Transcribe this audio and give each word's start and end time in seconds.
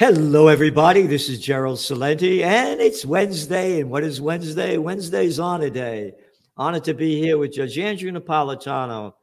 Hello, 0.00 0.46
everybody. 0.46 1.08
This 1.08 1.28
is 1.28 1.40
Gerald 1.40 1.78
Celente, 1.78 2.44
and 2.44 2.80
it's 2.80 3.04
Wednesday. 3.04 3.80
And 3.80 3.90
what 3.90 4.04
is 4.04 4.20
Wednesday? 4.20 4.78
Wednesday's 4.78 5.40
honor 5.40 5.70
day. 5.70 6.12
Honored 6.56 6.84
to 6.84 6.94
be 6.94 7.18
here 7.18 7.36
with 7.36 7.54
Judge 7.54 7.76
Andrew 7.80 8.12
Napolitano, 8.12 9.14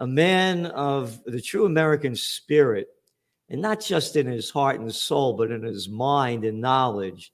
a 0.00 0.06
man 0.08 0.66
of 0.66 1.22
the 1.24 1.40
true 1.40 1.66
American 1.66 2.16
spirit, 2.16 2.88
and 3.48 3.62
not 3.62 3.80
just 3.80 4.16
in 4.16 4.26
his 4.26 4.50
heart 4.50 4.80
and 4.80 4.92
soul, 4.92 5.34
but 5.34 5.52
in 5.52 5.62
his 5.62 5.88
mind 5.88 6.44
and 6.44 6.60
knowledge. 6.60 7.32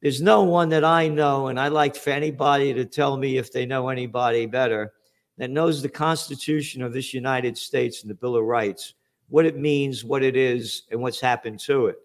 There's 0.00 0.22
no 0.22 0.44
one 0.44 0.70
that 0.70 0.84
I 0.84 1.08
know, 1.08 1.48
and 1.48 1.60
I'd 1.60 1.72
like 1.72 1.94
for 1.94 2.08
anybody 2.08 2.72
to 2.72 2.86
tell 2.86 3.18
me 3.18 3.36
if 3.36 3.52
they 3.52 3.66
know 3.66 3.90
anybody 3.90 4.46
better, 4.46 4.94
that 5.36 5.50
knows 5.50 5.82
the 5.82 5.90
Constitution 5.90 6.80
of 6.80 6.94
this 6.94 7.12
United 7.12 7.58
States 7.58 8.00
and 8.00 8.10
the 8.10 8.14
Bill 8.14 8.36
of 8.36 8.44
Rights 8.44 8.94
what 9.32 9.46
it 9.46 9.56
means, 9.56 10.04
what 10.04 10.22
it 10.22 10.36
is, 10.36 10.82
and 10.90 11.00
what's 11.00 11.18
happened 11.18 11.58
to 11.58 11.86
it, 11.86 11.96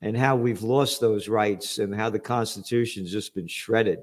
and 0.00 0.16
how 0.16 0.34
we've 0.34 0.62
lost 0.62 1.02
those 1.02 1.28
rights, 1.28 1.78
and 1.78 1.94
how 1.94 2.08
the 2.08 2.18
Constitution's 2.18 3.12
just 3.12 3.34
been 3.34 3.46
shredded. 3.46 3.98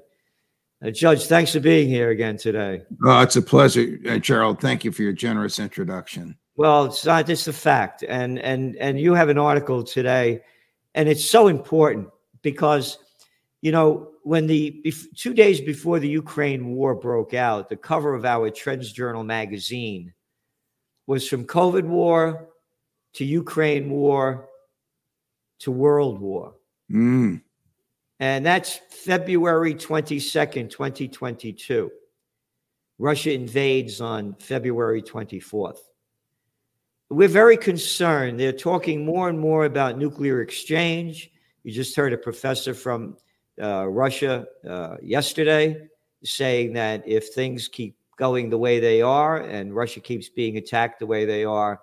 Uh, 0.80 0.90
Judge, 0.90 1.26
thanks 1.26 1.52
for 1.52 1.58
being 1.58 1.88
here 1.88 2.10
again 2.10 2.36
today. 2.36 2.82
Oh, 3.04 3.20
it's 3.22 3.34
a 3.34 3.42
pleasure, 3.42 3.98
uh, 4.08 4.18
Gerald. 4.18 4.60
Thank 4.60 4.84
you 4.84 4.92
for 4.92 5.02
your 5.02 5.12
generous 5.12 5.58
introduction. 5.58 6.36
Well, 6.54 6.84
it's 6.84 7.04
not 7.04 7.26
just 7.26 7.48
a 7.48 7.52
fact, 7.52 8.04
and 8.08 8.38
and 8.38 8.76
and 8.76 9.00
you 9.00 9.14
have 9.14 9.30
an 9.30 9.38
article 9.38 9.82
today, 9.82 10.42
and 10.94 11.08
it's 11.08 11.28
so 11.28 11.48
important 11.48 12.08
because, 12.42 12.98
you 13.62 13.72
know, 13.72 14.12
when 14.22 14.46
the 14.46 14.94
two 15.16 15.34
days 15.34 15.60
before 15.60 15.98
the 15.98 16.08
Ukraine 16.08 16.68
war 16.76 16.94
broke 16.94 17.34
out, 17.34 17.68
the 17.68 17.76
cover 17.76 18.14
of 18.14 18.24
our 18.24 18.48
Trends 18.48 18.92
Journal 18.92 19.24
magazine 19.24 20.14
was 21.06 21.28
from 21.28 21.44
COVID 21.44 21.84
war 21.84 22.48
to 23.14 23.24
Ukraine 23.24 23.90
war 23.90 24.48
to 25.60 25.70
World 25.70 26.20
War. 26.20 26.54
Mm. 26.90 27.42
And 28.20 28.46
that's 28.46 28.80
February 28.90 29.74
22nd, 29.74 30.70
2022. 30.70 31.90
Russia 32.98 33.32
invades 33.32 34.00
on 34.00 34.34
February 34.38 35.02
24th. 35.02 35.78
We're 37.10 37.28
very 37.28 37.56
concerned. 37.56 38.40
They're 38.40 38.52
talking 38.52 39.04
more 39.04 39.28
and 39.28 39.38
more 39.38 39.64
about 39.64 39.98
nuclear 39.98 40.40
exchange. 40.40 41.30
You 41.64 41.72
just 41.72 41.96
heard 41.96 42.12
a 42.12 42.18
professor 42.18 42.74
from 42.74 43.16
uh, 43.60 43.86
Russia 43.88 44.46
uh, 44.68 44.96
yesterday 45.02 45.88
saying 46.24 46.72
that 46.74 47.06
if 47.06 47.28
things 47.34 47.68
keep 47.68 47.96
going 48.16 48.50
the 48.50 48.58
way 48.58 48.80
they 48.80 49.02
are 49.02 49.38
and 49.38 49.74
Russia 49.74 50.00
keeps 50.00 50.28
being 50.28 50.56
attacked 50.56 50.98
the 50.98 51.06
way 51.06 51.24
they 51.24 51.44
are, 51.44 51.80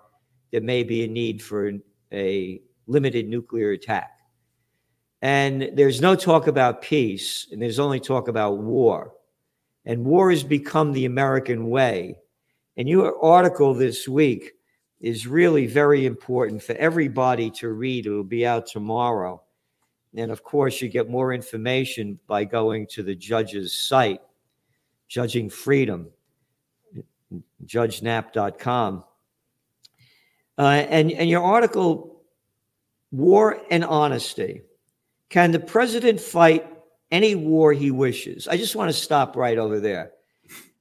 there 0.50 0.60
may 0.60 0.82
be 0.82 1.04
a 1.04 1.08
need 1.08 1.42
for 1.42 1.72
a 2.12 2.60
limited 2.86 3.28
nuclear 3.28 3.72
attack. 3.72 4.10
And 5.22 5.70
there's 5.74 6.00
no 6.00 6.16
talk 6.16 6.48
about 6.48 6.82
peace, 6.82 7.46
and 7.52 7.62
there's 7.62 7.78
only 7.78 8.00
talk 8.00 8.28
about 8.28 8.58
war. 8.58 9.12
And 9.84 10.04
war 10.04 10.30
has 10.30 10.42
become 10.42 10.92
the 10.92 11.04
American 11.04 11.70
way. 11.70 12.16
And 12.76 12.88
your 12.88 13.22
article 13.24 13.72
this 13.74 14.08
week 14.08 14.52
is 15.00 15.26
really 15.26 15.66
very 15.66 16.06
important 16.06 16.62
for 16.62 16.74
everybody 16.74 17.50
to 17.50 17.68
read. 17.68 18.06
It 18.06 18.10
will 18.10 18.24
be 18.24 18.46
out 18.46 18.66
tomorrow. 18.66 19.42
And 20.16 20.30
of 20.30 20.42
course, 20.42 20.82
you 20.82 20.88
get 20.88 21.08
more 21.08 21.32
information 21.32 22.18
by 22.26 22.44
going 22.44 22.86
to 22.88 23.02
the 23.02 23.14
judge's 23.14 23.72
site, 23.72 24.20
Judging 25.08 25.48
Freedom 25.48 26.08
judgenap.com. 27.64 29.04
Uh, 30.58 30.62
and, 30.62 31.12
and 31.12 31.30
your 31.30 31.42
article, 31.42 32.22
War 33.10 33.60
and 33.70 33.84
Honesty. 33.84 34.62
Can 35.28 35.50
the 35.50 35.60
president 35.60 36.20
fight 36.20 36.66
any 37.10 37.34
war 37.34 37.72
he 37.72 37.90
wishes? 37.90 38.48
I 38.48 38.56
just 38.56 38.76
want 38.76 38.90
to 38.90 38.96
stop 38.96 39.36
right 39.36 39.58
over 39.58 39.80
there. 39.80 40.12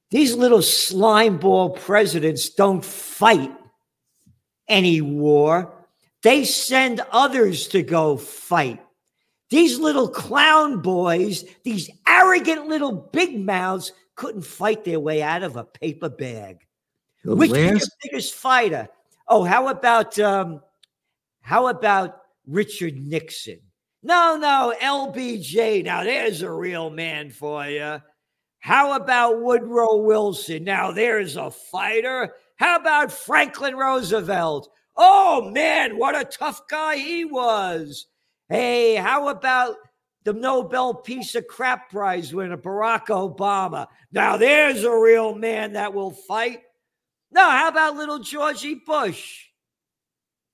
These 0.10 0.36
little 0.36 0.60
slimeball 0.60 1.80
presidents 1.80 2.50
don't 2.50 2.84
fight 2.84 3.52
any 4.68 5.02
war, 5.02 5.74
they 6.24 6.46
send 6.46 7.02
others 7.12 7.68
to 7.70 7.82
go 7.82 8.18
fight. 8.18 8.82
These 9.50 9.80
little 9.80 10.08
clown 10.08 10.82
boys, 10.82 11.44
these 11.64 11.90
arrogant 12.08 12.68
little 12.68 12.92
big 12.94 13.38
mouths, 13.38 13.92
couldn't 14.22 14.44
fight 14.44 14.84
their 14.84 15.00
way 15.00 15.24
out 15.24 15.42
of 15.42 15.56
a 15.56 15.64
paper 15.64 16.08
bag. 16.08 16.60
The 17.24 17.36
Which 17.36 17.50
last- 17.50 17.82
is 17.82 17.88
the 17.88 17.96
biggest 18.04 18.36
fighter? 18.36 18.88
Oh, 19.28 19.44
how 19.44 19.68
about 19.68 20.20
um, 20.20 20.62
how 21.42 21.66
about 21.66 22.22
Richard 22.46 22.98
Nixon? 22.98 23.62
No, 24.04 24.38
no, 24.38 24.76
LBJ. 24.80 25.84
Now 25.84 26.04
there's 26.04 26.44
a 26.44 26.52
real 26.52 26.92
man 26.92 27.32
for 27.32 27.66
you. 27.66 28.00
How 28.60 28.94
about 28.94 29.42
Woodrow 29.42 29.98
Wilson? 29.98 30.66
Now 30.66 30.92
there's 30.92 31.36
a 31.36 31.50
fighter. 31.50 32.36
How 32.58 32.76
about 32.76 33.12
Franklin 33.12 33.76
Roosevelt? 33.76 34.70
Oh 34.96 35.50
man, 35.50 35.98
what 35.98 36.16
a 36.16 36.26
tough 36.26 36.68
guy 36.68 36.98
he 36.98 37.26
was. 37.26 38.06
Hey, 38.50 38.94
how 38.98 39.30
about 39.30 39.78
the 40.24 40.34
Nobel 40.34 40.94
Peace 40.94 41.36
of 41.36 41.48
Crap 41.48 41.90
Prize 41.90 42.34
winner, 42.34 42.58
Barack 42.58 43.08
Obama. 43.08 43.88
Now, 44.12 44.38
there's 44.38 44.84
a 44.84 44.96
real 44.96 45.34
man 45.34 45.74
that 45.74 45.94
will 45.94 46.12
fight. 46.12 46.62
No, 47.32 47.50
how 47.50 47.70
about 47.70 47.96
little 47.96 48.20
Georgie 48.20 48.82
Bush? 48.86 49.46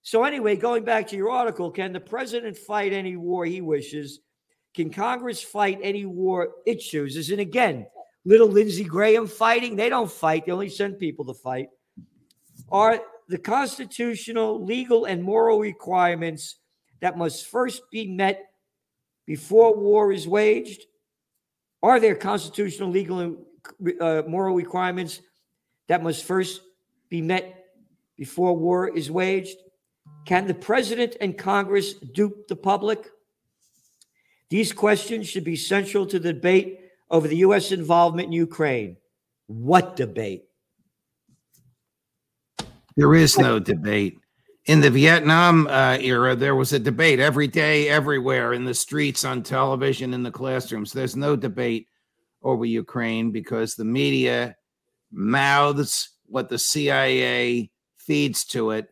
So, 0.04 0.24
anyway, 0.24 0.56
going 0.56 0.86
back 0.86 1.08
to 1.08 1.18
your 1.18 1.32
article, 1.32 1.70
can 1.70 1.92
the 1.92 2.00
president 2.00 2.56
fight 2.56 2.94
any 2.94 3.18
war 3.18 3.46
he 3.46 3.60
wishes? 3.60 4.22
Can 4.74 4.90
Congress 4.90 5.42
fight 5.42 5.80
any 5.82 6.06
war 6.06 6.50
it 6.66 6.80
chooses? 6.80 7.30
And 7.30 7.42
again, 7.42 7.88
little 8.24 8.48
Lindsey 8.48 8.86
Graham 8.86 9.28
fighting, 9.28 9.76
they 9.76 9.90
don't 9.90 10.10
fight, 10.10 10.46
they 10.46 10.52
only 10.52 10.70
send 10.70 11.00
people 11.00 11.26
to 11.26 11.34
fight. 11.34 11.70
Are 12.72 13.02
the 13.28 13.38
constitutional, 13.38 14.64
legal, 14.64 15.06
and 15.06 15.22
moral 15.22 15.60
requirements 15.60 16.56
that 17.02 17.18
must 17.18 17.48
first 17.48 17.82
be 17.92 18.08
met 18.08 18.47
before 19.28 19.76
war 19.76 20.12
is 20.12 20.28
waged? 20.28 20.86
Are 21.84 22.00
there 22.00 22.16
constitutional, 22.16 22.90
legal, 22.90 23.20
and 23.20 24.02
uh, 24.02 24.24
moral 24.28 24.56
requirements 24.56 25.22
that 25.88 26.02
must 26.02 26.24
first 26.24 26.62
be 27.10 27.22
met 27.22 27.66
before 28.18 28.58
war 28.58 28.88
is 28.88 29.12
waged? 29.12 29.58
Can 30.26 30.48
the 30.48 30.54
president 30.54 31.18
and 31.22 31.38
Congress 31.38 31.94
dupe 31.94 32.48
the 32.48 32.56
public? 32.56 33.06
These 34.50 34.72
questions 34.72 35.28
should 35.28 35.44
be 35.44 35.58
central 35.58 36.06
to 36.08 36.20
the 36.20 36.34
debate 36.34 36.80
over 37.12 37.28
the 37.28 37.38
U.S. 37.38 37.72
involvement 37.72 38.28
in 38.28 38.32
Ukraine. 38.32 38.98
What 39.48 39.96
debate? 39.96 40.46
There 42.96 43.14
is 43.14 43.38
no 43.38 43.60
debate 43.60 44.18
in 44.68 44.82
the 44.82 44.90
Vietnam 44.90 45.66
uh, 45.68 45.98
era, 46.00 46.36
there 46.36 46.56
was 46.56 46.74
a 46.74 46.80
debate 46.80 47.20
every 47.20 47.48
day, 47.48 47.88
everywhere, 47.88 48.54
in 48.54 48.66
the 48.66 48.74
streets, 48.74 49.24
on 49.24 49.42
television, 49.42 50.14
in 50.14 50.24
the 50.24 50.32
classrooms. 50.32 50.92
There's 50.92 51.16
no 51.16 51.38
debate 51.38 51.88
over 52.44 52.66
Ukraine 52.66 53.32
because 53.32 53.76
the 53.76 53.86
media 53.86 54.56
mouths 55.12 56.10
what 56.26 56.50
the 56.50 56.60
CIA 56.60 57.72
feeds 57.98 58.44
to 58.46 58.72
it, 58.72 58.90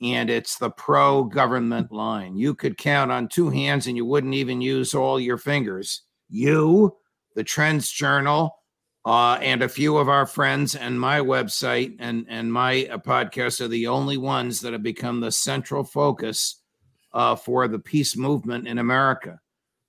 and 0.00 0.30
it's 0.30 0.58
the 0.58 0.70
pro 0.70 1.24
government 1.24 1.90
line. 1.90 2.36
You 2.36 2.54
could 2.54 2.78
count 2.78 3.10
on 3.10 3.26
two 3.26 3.50
hands 3.50 3.88
and 3.88 3.96
you 3.96 4.04
wouldn't 4.04 4.34
even 4.34 4.60
use 4.60 4.94
all 4.94 5.18
your 5.18 5.38
fingers. 5.38 6.02
You, 6.28 6.96
the 7.34 7.42
Trends 7.42 7.90
Journal, 7.90 8.56
uh, 9.06 9.38
and 9.40 9.62
a 9.62 9.68
few 9.68 9.96
of 9.96 10.08
our 10.08 10.26
friends 10.26 10.74
and 10.74 11.00
my 11.00 11.20
website 11.20 11.94
and 12.00 12.26
and 12.28 12.52
my 12.52 12.86
uh, 12.86 12.98
podcast 12.98 13.60
are 13.60 13.68
the 13.68 13.86
only 13.86 14.16
ones 14.16 14.60
that 14.60 14.72
have 14.72 14.82
become 14.82 15.20
the 15.20 15.30
central 15.30 15.84
focus 15.84 16.60
uh, 17.14 17.36
for 17.36 17.68
the 17.68 17.78
peace 17.78 18.16
movement 18.16 18.66
in 18.66 18.78
America. 18.78 19.38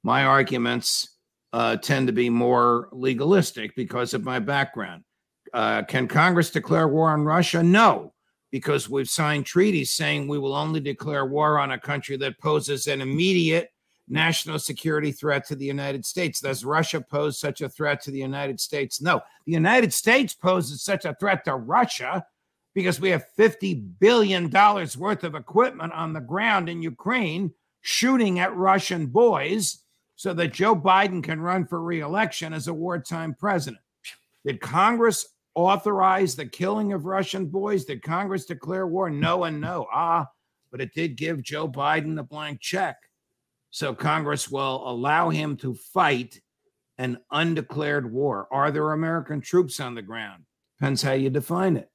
My 0.04 0.24
arguments 0.24 1.18
uh, 1.52 1.78
tend 1.78 2.06
to 2.08 2.14
be 2.14 2.30
more 2.30 2.90
legalistic 2.92 3.75
because 3.75 4.14
of 4.14 4.24
my 4.24 4.38
background. 4.38 5.04
Uh, 5.52 5.81
can 5.81 6.08
Congress 6.08 6.52
declare 6.52 6.88
war 6.88 7.10
on 7.10 7.24
Russia? 7.24 7.63
No, 7.63 8.13
because 8.52 8.88
we've 8.88 9.10
signed 9.10 9.48
treaties 9.48 9.94
saying 9.94 10.28
we 10.28 10.38
will 10.38 10.54
only 10.54 10.80
declare 10.80 11.25
war 11.25 11.58
on 11.58 11.72
a 11.72 11.80
country 11.80 12.18
that 12.18 12.40
poses 12.40 12.86
an 12.86 13.02
immediate 13.02 13.70
national 14.07 14.59
security 14.59 15.12
threat 15.12 15.45
to 15.48 15.56
the 15.56 15.65
United 15.65 16.06
States. 16.06 16.39
Does 16.39 16.63
Russia 16.63 17.01
pose 17.01 17.39
such 17.39 17.62
a 17.62 17.69
threat 17.69 18.01
to 18.04 18.12
the 18.12 18.19
United 18.19 18.59
States? 18.59 19.01
No. 19.01 19.21
The 19.45 19.54
United 19.54 19.94
States 19.94 20.33
poses 20.33 20.81
such 20.81 21.06
a 21.06 21.15
threat 21.15 21.44
to 21.45 21.56
Russia 21.56 22.25
because 22.74 23.00
we 23.01 23.09
have 23.09 23.25
$50 23.38 24.00
billion 24.00 24.50
worth 24.51 25.24
of 25.24 25.36
equipment 25.36 25.94
on 25.94 26.13
the 26.13 26.21
ground 26.21 26.69
in 26.69 26.81
Ukraine 26.81 27.51
shooting 27.81 28.39
at 28.39 28.56
Russian 28.56 29.07
boys 29.07 29.80
so 30.15 30.33
that 30.33 30.53
Joe 30.53 30.75
Biden 30.75 31.24
can 31.24 31.42
run 31.42 31.65
for 31.65 31.81
reelection 31.81 32.53
as 32.53 32.68
a 32.68 32.74
wartime 32.74 33.33
president. 33.33 33.81
Did 34.45 34.62
Congress 34.62 35.27
authorize 35.56 36.36
the 36.36 36.45
killing 36.45 36.94
of 36.94 37.06
Russian 37.06 37.48
boys? 37.48 37.86
Did 37.86 38.03
Congress 38.03 38.45
declare 38.45 38.88
war? 38.88 39.10
No 39.10 39.45
and 39.45 39.60
no. 39.60 39.88
Ah, 39.92 40.27
but 40.71 40.81
it 40.81 40.94
did 40.94 41.18
give 41.18 41.42
Joe 41.42 41.68
Biden 41.68 42.19
a 42.19 42.24
blank 42.24 42.62
check. 42.62 42.98
So 43.77 43.94
Congress 43.94 44.50
will 44.50 44.89
allow 44.89 45.29
him 45.29 45.56
to 45.57 45.75
fight 45.75 46.41
an 46.97 47.19
undeclared 47.29 48.12
war. 48.12 48.47
Are 48.50 48.71
there 48.71 48.91
American 48.91 49.39
troops 49.39 49.79
on 49.79 49.94
the 49.94 50.01
ground? 50.01 50.45
Depends 50.79 51.03
how 51.03 51.12
you 51.12 51.29
define 51.29 51.77
it. 51.77 51.88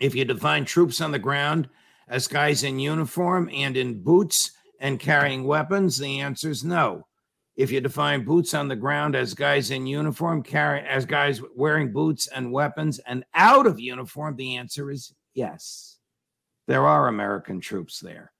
If 0.00 0.16
you 0.16 0.24
define 0.24 0.64
troops 0.64 1.00
on 1.00 1.12
the 1.12 1.20
ground 1.20 1.68
as 2.08 2.26
guys 2.26 2.64
in 2.64 2.80
uniform 2.80 3.48
and 3.54 3.76
in 3.76 4.02
boots 4.02 4.50
and 4.80 4.98
carrying 4.98 5.44
weapons, 5.44 5.96
the 5.96 6.18
answer 6.18 6.50
is 6.50 6.64
no. 6.64 7.06
If 7.54 7.70
you 7.70 7.80
define 7.80 8.24
boots 8.24 8.52
on 8.52 8.66
the 8.66 8.74
ground 8.74 9.14
as 9.14 9.32
guys 9.32 9.70
in 9.70 9.86
uniform, 9.86 10.42
carry 10.42 10.80
as 10.80 11.06
guys 11.06 11.40
wearing 11.54 11.92
boots 11.92 12.26
and 12.26 12.50
weapons 12.50 12.98
and 13.06 13.24
out 13.32 13.68
of 13.68 13.78
uniform, 13.78 14.34
the 14.34 14.56
answer 14.56 14.90
is 14.90 15.14
yes. 15.34 15.98
There 16.66 16.84
are 16.84 17.06
American 17.06 17.60
troops 17.60 18.00
there. 18.00 18.32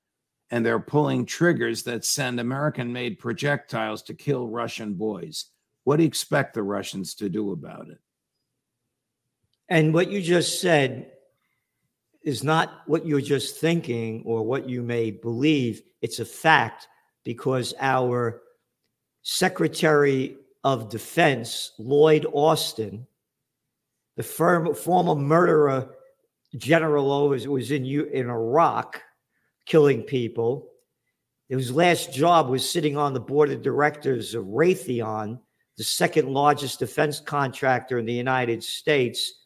And 0.51 0.65
they're 0.65 0.79
pulling 0.79 1.27
triggers 1.27 1.83
that 1.85 2.05
send 2.05 2.39
American 2.39 2.93
made 2.93 3.19
projectiles 3.19 4.03
to 4.05 4.15
kill 4.15 4.47
Russian 4.47 4.95
boys. 4.95 5.47
What 5.85 5.97
do 5.97 6.03
you 6.03 6.09
expect 6.09 6.55
the 6.55 6.63
Russians 6.63 7.15
to 7.17 7.29
do 7.29 7.53
about 7.53 7.89
it? 7.89 7.99
And 9.69 9.93
what 9.93 10.11
you 10.11 10.23
just 10.23 10.61
said 10.61 11.11
is 12.23 12.45
not 12.45 12.83
what 12.87 13.07
you're 13.07 13.21
just 13.21 13.57
thinking 13.57 14.23
or 14.25 14.43
what 14.43 14.69
you 14.69 14.83
may 14.83 15.11
believe. 15.11 15.83
It's 16.03 16.19
a 16.19 16.25
fact 16.25 16.89
because 17.25 17.75
our 17.81 18.43
Secretary 19.23 20.37
of 20.63 20.89
Defense, 20.89 21.73
Lloyd 21.79 22.27
Austin, 22.33 23.07
the 24.17 24.23
firm, 24.23 24.75
former 24.75 25.15
murderer 25.15 25.91
general 26.57 27.29
was, 27.29 27.47
was 27.47 27.71
in, 27.71 27.85
in 27.85 28.31
Iraq 28.31 29.03
killing 29.67 30.03
people. 30.03 30.69
His 31.49 31.71
last 31.71 32.13
job 32.13 32.49
was 32.49 32.69
sitting 32.69 32.97
on 32.97 33.13
the 33.13 33.21
board 33.21 33.51
of 33.51 33.63
directors 33.63 34.35
of 34.35 34.45
Raytheon, 34.47 35.39
the 35.77 35.85
second 35.85 36.29
largest 36.29 36.79
defense 36.79 37.21
contractor 37.21 37.99
in 37.99 38.07
the 38.07 38.13
United 38.13 38.65
States, 38.65 39.45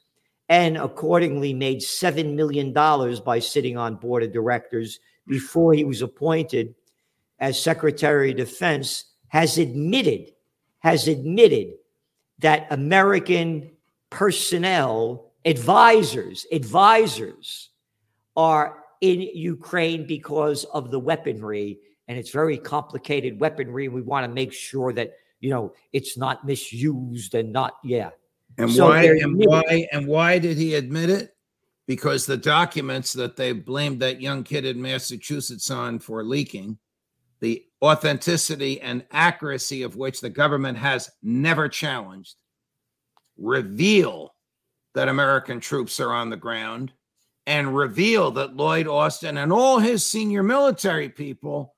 and 0.49 0.77
accordingly 0.77 1.53
made 1.53 1.81
$7 1.81 2.35
million 2.35 2.73
by 2.73 3.39
sitting 3.39 3.77
on 3.77 3.97
board 3.97 4.23
of 4.23 4.33
directors 4.33 5.01
before 5.27 5.75
he 5.75 5.85
was 5.85 6.03
appointed 6.03 6.75
as 7.39 7.61
Secretary 7.61 8.31
of 8.31 8.37
Defense, 8.37 9.05
has 9.29 9.59
admitted, 9.59 10.33
has 10.81 11.09
admitted 11.09 11.75
that 12.41 12.67
American 12.71 13.71
personnel, 14.11 15.33
advisors, 15.45 16.47
advisors 16.53 17.71
are 18.37 18.85
in 19.01 19.21
Ukraine 19.21 20.07
because 20.07 20.65
of 20.65 20.91
the 20.91 20.99
weaponry. 20.99 21.79
And 22.09 22.19
it's 22.19 22.31
very 22.31 22.59
complicated 22.59 23.39
weaponry. 23.41 23.89
We 23.89 24.03
want 24.03 24.27
to 24.27 24.33
make 24.33 24.53
sure 24.53 24.93
that 24.95 25.13
you 25.41 25.51
know 25.51 25.73
it's 25.93 26.17
not 26.17 26.47
misused 26.47 27.35
and 27.35 27.53
not 27.53 27.75
yeah 27.83 28.11
and 28.59 28.71
so 28.71 28.89
why 28.89 29.05
and 29.05 29.37
why 29.37 29.89
and 29.93 30.07
why 30.07 30.39
did 30.39 30.57
he 30.57 30.75
admit 30.75 31.11
it 31.11 31.35
because 31.87 32.25
the 32.25 32.37
documents 32.37 33.13
that 33.15 33.37
they 33.37 33.53
blamed 33.53 34.01
that 34.01 34.21
young 34.21 34.45
kid 34.45 34.65
in 34.65 34.81
massachusetts 34.81 35.71
on 35.71 35.99
for 35.99 36.23
leaking 36.23 36.79
the 37.41 37.65
authenticity 37.83 38.81
and 38.83 39.05
accuracy 39.11 39.83
of 39.83 39.97
which 39.97 40.21
the 40.21 40.31
government 40.31 40.77
has 40.77 41.11
never 41.23 41.69
challenged 41.69 42.37
reveal 43.39 44.35
that 44.95 45.09
american 45.09 45.59
troops 45.59 45.99
are 45.99 46.13
on 46.13 46.29
the 46.29 46.37
ground 46.37 46.93
and 47.51 47.77
reveal 47.77 48.31
that 48.31 48.57
lloyd 48.57 48.87
austin 48.87 49.39
and 49.39 49.53
all 49.53 49.79
his 49.79 50.05
senior 50.05 50.43
military 50.43 51.09
people 51.09 51.75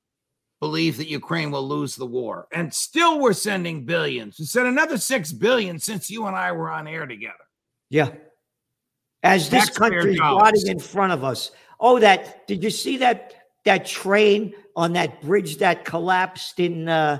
believe 0.63 0.97
that 0.97 1.09
Ukraine 1.09 1.51
will 1.51 1.67
lose 1.67 1.97
the 1.97 2.07
war. 2.07 2.47
And 2.53 2.73
still 2.73 3.19
we're 3.19 3.33
sending 3.33 3.85
billions. 3.85 4.39
We 4.39 4.45
sent 4.45 4.69
another 4.69 4.97
six 4.97 5.33
billion 5.33 5.81
since 5.81 6.09
you 6.09 6.27
and 6.27 6.37
I 6.37 6.53
were 6.53 6.71
on 6.71 6.87
air 6.87 7.05
together. 7.05 7.35
Yeah. 7.91 8.11
As 9.25 9.51
this 9.51 9.69
country 9.71 10.13
is 10.13 10.21
rotting 10.21 10.69
in 10.69 10.79
front 10.79 11.13
of 11.13 11.25
us. 11.25 11.51
Oh, 11.81 11.99
that 11.99 12.47
did 12.47 12.63
you 12.63 12.71
see 12.71 12.97
that 12.99 13.35
that 13.65 13.87
train 13.87 14.55
on 14.77 14.93
that 14.93 15.21
bridge 15.21 15.57
that 15.57 15.85
collapsed 15.85 16.61
in 16.61 16.89
uh 16.89 17.19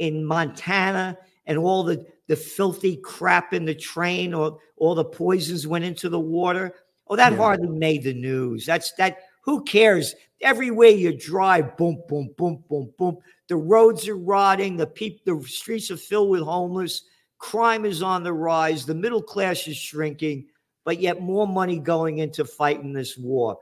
in 0.00 0.24
Montana 0.24 1.16
and 1.46 1.58
all 1.58 1.84
the 1.84 2.04
the 2.26 2.34
filthy 2.34 2.96
crap 2.96 3.52
in 3.52 3.64
the 3.66 3.74
train 3.74 4.34
or 4.34 4.58
all 4.76 4.96
the 4.96 5.04
poisons 5.04 5.64
went 5.64 5.84
into 5.84 6.08
the 6.08 6.18
water? 6.18 6.74
Oh, 7.10 7.16
that 7.16 7.32
yeah. 7.32 7.38
hardly 7.38 7.68
made 7.68 8.04
the 8.04 8.14
news. 8.14 8.64
That's 8.64 8.92
that 8.92 9.18
who 9.42 9.64
cares? 9.64 10.14
Everywhere 10.40 10.90
you 10.90 11.14
drive, 11.18 11.76
boom, 11.76 12.02
boom, 12.08 12.30
boom, 12.38 12.62
boom, 12.68 12.92
boom. 12.96 13.18
The 13.48 13.56
roads 13.56 14.08
are 14.08 14.16
rotting. 14.16 14.76
The 14.76 14.86
peop- 14.86 15.24
the 15.24 15.42
streets 15.46 15.90
are 15.90 15.96
filled 15.96 16.30
with 16.30 16.42
homeless. 16.42 17.02
Crime 17.38 17.84
is 17.84 18.00
on 18.00 18.22
the 18.22 18.32
rise. 18.32 18.86
The 18.86 18.94
middle 18.94 19.22
class 19.22 19.66
is 19.66 19.76
shrinking, 19.76 20.46
but 20.84 21.00
yet 21.00 21.20
more 21.20 21.48
money 21.48 21.78
going 21.78 22.18
into 22.18 22.44
fighting 22.44 22.92
this 22.92 23.18
war. 23.18 23.58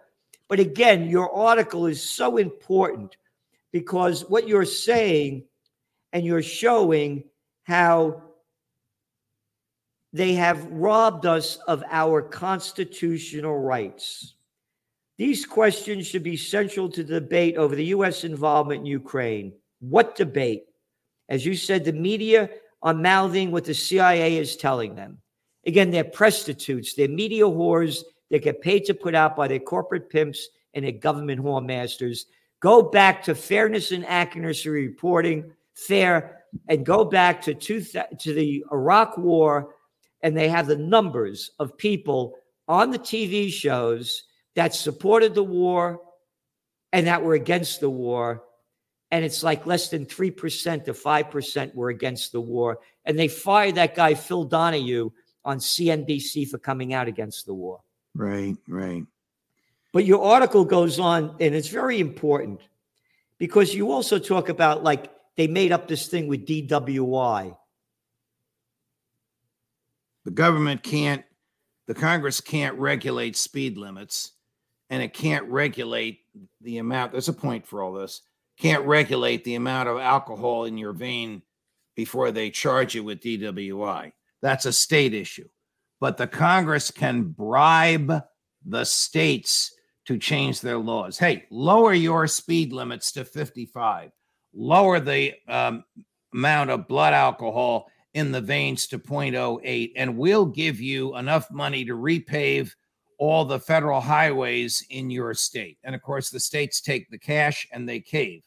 But 0.49 0.61
again, 0.61 1.09
your 1.09 1.35
article 1.35 1.87
is 1.87 2.03
so 2.03 2.37
important 2.37 3.17
because 3.73 4.29
what 4.29 4.47
you're 4.47 4.65
saying 4.67 5.44
and 6.12 6.25
you're 6.25 6.43
showing 6.43 7.25
how 7.62 8.23
they 10.12 10.34
have 10.34 10.64
robbed 10.66 11.26
us 11.26 11.56
of 11.66 11.84
our 11.90 12.22
constitutional 12.22 13.58
rights. 13.58 14.34
These 15.19 15.44
questions 15.44 16.06
should 16.06 16.22
be 16.22 16.37
central 16.37 16.88
to 16.90 17.02
the 17.02 17.20
debate 17.20 17.56
over 17.56 17.75
the 17.75 17.87
U.S. 17.87 18.25
involvement 18.25 18.81
in 18.81 18.87
Ukraine. 18.87 19.52
What 19.81 20.14
debate? 20.14 20.64
As 21.28 21.44
you 21.44 21.55
said, 21.55 21.84
the 21.84 21.93
media 21.93 22.49
are 22.82 22.94
mouthing 22.94 23.50
what 23.50 23.64
the 23.64 23.75
CIA 23.75 24.38
is 24.38 24.56
telling 24.56 24.94
them. 24.94 25.19
Again, 25.66 25.90
they're 25.90 26.05
prostitutes, 26.05 26.94
they're 26.94 27.08
media 27.08 27.44
whores 27.44 28.02
that 28.31 28.43
get 28.43 28.62
paid 28.62 28.84
to 28.87 28.94
put 28.94 29.14
out 29.14 29.37
by 29.37 29.49
their 29.49 29.58
corporate 29.58 30.08
pimps 30.08 30.49
and 30.75 30.84
their 30.84 30.93
government 30.93 31.43
whore 31.43 31.64
masters. 31.64 32.26
Go 32.60 32.82
back 32.82 33.22
to 33.25 33.34
fairness 33.34 33.90
and 33.90 34.06
accuracy 34.06 34.69
reporting, 34.69 35.50
fair, 35.75 36.44
and 36.69 36.87
go 36.87 37.05
back 37.05 37.43
to, 37.43 37.55
two, 37.55 37.81
to 37.81 38.32
the 38.32 38.64
Iraq 38.72 39.19
War, 39.19 39.75
and 40.23 40.37
they 40.37 40.49
have 40.49 40.67
the 40.67 40.76
numbers 40.76 41.50
of 41.59 41.76
people 41.76 42.35
on 42.67 42.91
the 42.91 42.99
TV 42.99 43.50
shows 43.50 44.25
that 44.55 44.75
supported 44.75 45.35
the 45.35 45.43
war 45.43 46.00
and 46.93 47.06
that 47.06 47.23
were 47.23 47.35
against 47.35 47.81
the 47.81 47.91
war. 47.91 48.43
And 49.11 49.25
it's 49.25 49.43
like 49.43 49.67
less 49.67 49.88
than 49.88 50.06
3% 50.06 50.84
to 50.84 50.93
5% 50.93 51.75
were 51.75 51.89
against 51.89 52.32
the 52.32 52.41
war. 52.41 52.79
And 53.05 53.19
they 53.19 53.29
fired 53.29 53.77
that 53.77 53.94
guy, 53.94 54.15
Phil 54.15 54.44
Donahue, 54.44 55.10
on 55.44 55.58
CNBC 55.58 56.48
for 56.48 56.58
coming 56.58 56.93
out 56.93 57.08
against 57.08 57.46
the 57.46 57.55
war. 57.55 57.81
Right, 58.15 58.56
right. 58.67 59.05
But 59.93 60.05
your 60.05 60.22
article 60.22 60.65
goes 60.65 60.98
on, 60.98 61.37
and 61.41 61.55
it's 61.55 61.69
very 61.69 62.01
important 62.01 62.60
because 63.39 63.75
you 63.75 63.91
also 63.93 64.19
talk 64.19 64.51
about 64.51 64.84
like 64.84 65.10
they 65.37 65.46
made 65.46 65.72
up 65.72 65.89
this 65.89 66.08
thing 66.08 66.27
with 66.29 66.46
DWI. 66.46 67.56
The 70.29 70.35
government 70.35 70.82
can't, 70.82 71.25
the 71.87 71.94
Congress 71.94 72.43
can't 72.43 72.79
regulate 72.79 73.35
speed 73.35 73.79
limits 73.79 74.32
and 74.91 75.03
it 75.03 75.15
can't 75.15 75.47
regulate 75.47 76.19
the 76.61 76.77
amount. 76.77 77.13
There's 77.13 77.31
a 77.31 77.32
point 77.32 77.67
for 77.67 77.82
all 77.82 77.94
this. 77.94 78.20
Can't 78.58 78.85
regulate 78.85 79.43
the 79.43 79.55
amount 79.55 79.89
of 79.89 79.97
alcohol 79.97 80.67
in 80.67 80.77
your 80.77 80.93
vein 80.93 81.41
before 81.97 82.31
they 82.31 82.51
charge 82.51 82.94
you 82.94 83.05
with 83.05 83.23
DWI. 83.23 84.13
That's 84.43 84.67
a 84.67 84.73
state 84.75 85.15
issue. 85.15 85.49
But 85.99 86.19
the 86.19 86.27
Congress 86.27 86.91
can 86.91 87.23
bribe 87.23 88.23
the 88.67 88.85
states 88.85 89.73
to 90.08 90.19
change 90.19 90.61
their 90.61 90.77
laws. 90.77 91.17
Hey, 91.17 91.47
lower 91.51 91.94
your 91.94 92.27
speed 92.27 92.75
limits 92.75 93.13
to 93.13 93.25
55, 93.25 94.11
lower 94.53 95.01
the 95.01 95.32
um, 95.49 95.85
amount 96.35 96.69
of 96.69 96.87
blood 96.87 97.15
alcohol 97.15 97.89
in 98.15 98.32
the 98.32 98.41
veins 98.41 98.86
to 98.88 98.98
0.08, 98.98 99.93
and 99.96 100.17
we'll 100.17 100.46
give 100.46 100.81
you 100.81 101.17
enough 101.17 101.50
money 101.50 101.84
to 101.84 101.94
repave 101.94 102.72
all 103.19 103.44
the 103.44 103.58
federal 103.58 104.00
highways 104.00 104.84
in 104.91 105.10
your 105.10 105.34
state. 105.34 105.79
And 105.84 105.94
of 105.94 106.03
course, 106.03 106.31
the 106.31 106.41
states 106.41 106.81
take 106.81 107.10
the 107.10 107.19
cash 107.19 107.67
and 107.72 107.88
they 107.88 108.00
cave. 108.00 108.44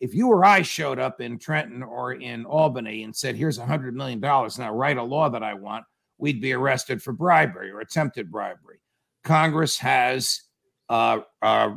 If 0.00 0.14
you 0.14 0.28
or 0.28 0.44
I 0.44 0.62
showed 0.62 0.98
up 0.98 1.20
in 1.20 1.38
Trenton 1.38 1.82
or 1.82 2.14
in 2.14 2.44
Albany 2.44 3.04
and 3.04 3.14
said, 3.14 3.36
here's 3.36 3.58
a 3.58 3.64
$100 3.64 3.92
million, 3.92 4.20
now 4.20 4.72
write 4.72 4.98
a 4.98 5.02
law 5.02 5.28
that 5.28 5.42
I 5.42 5.54
want, 5.54 5.84
we'd 6.18 6.40
be 6.40 6.52
arrested 6.52 7.02
for 7.02 7.12
bribery 7.12 7.70
or 7.70 7.80
attempted 7.80 8.30
bribery. 8.30 8.80
Congress 9.24 9.78
has 9.78 10.42
uh, 10.88 11.20
uh, 11.42 11.70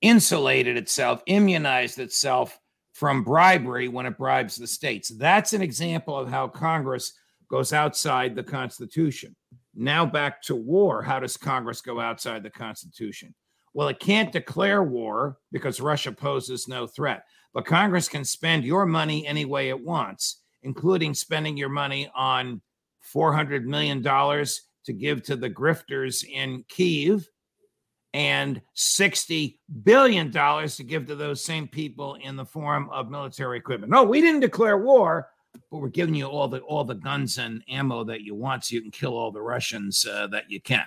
insulated 0.00 0.76
itself, 0.76 1.22
immunized 1.26 1.98
itself 1.98 2.58
from 2.98 3.22
bribery 3.22 3.86
when 3.86 4.06
it 4.06 4.18
bribes 4.18 4.56
the 4.56 4.66
states. 4.66 5.10
That's 5.10 5.52
an 5.52 5.62
example 5.62 6.18
of 6.18 6.28
how 6.28 6.48
Congress 6.48 7.12
goes 7.48 7.72
outside 7.72 8.34
the 8.34 8.42
Constitution. 8.42 9.36
Now 9.72 10.04
back 10.04 10.42
to 10.42 10.56
war. 10.56 11.00
How 11.00 11.20
does 11.20 11.36
Congress 11.36 11.80
go 11.80 12.00
outside 12.00 12.42
the 12.42 12.50
Constitution? 12.50 13.36
Well, 13.72 13.86
it 13.86 14.00
can't 14.00 14.32
declare 14.32 14.82
war 14.82 15.38
because 15.52 15.80
Russia 15.80 16.10
poses 16.10 16.66
no 16.66 16.88
threat. 16.88 17.22
But 17.54 17.66
Congress 17.66 18.08
can 18.08 18.24
spend 18.24 18.64
your 18.64 18.84
money 18.84 19.24
any 19.28 19.44
way 19.44 19.68
it 19.68 19.80
wants, 19.80 20.42
including 20.64 21.14
spending 21.14 21.56
your 21.56 21.68
money 21.68 22.10
on 22.16 22.60
$400 23.14 23.62
million 23.62 24.02
to 24.02 24.92
give 24.92 25.22
to 25.22 25.36
the 25.36 25.50
grifters 25.50 26.24
in 26.24 26.64
Kiev 26.68 27.28
and 28.18 28.60
$60 28.74 29.58
billion 29.84 30.32
to 30.32 30.84
give 30.84 31.06
to 31.06 31.14
those 31.14 31.44
same 31.44 31.68
people 31.68 32.16
in 32.16 32.34
the 32.34 32.44
form 32.44 32.90
of 32.90 33.12
military 33.12 33.56
equipment. 33.56 33.92
No, 33.92 34.02
we 34.02 34.20
didn't 34.20 34.40
declare 34.40 34.76
war, 34.76 35.28
but 35.70 35.78
we're 35.78 35.88
giving 35.88 36.16
you 36.16 36.26
all 36.26 36.48
the 36.48 36.58
all 36.62 36.82
the 36.82 36.96
guns 36.96 37.38
and 37.38 37.62
ammo 37.68 38.02
that 38.02 38.22
you 38.22 38.34
want 38.34 38.64
so 38.64 38.74
you 38.74 38.82
can 38.82 38.90
kill 38.90 39.16
all 39.16 39.30
the 39.30 39.40
Russians 39.40 40.04
uh, 40.04 40.26
that 40.32 40.50
you 40.50 40.60
can. 40.60 40.86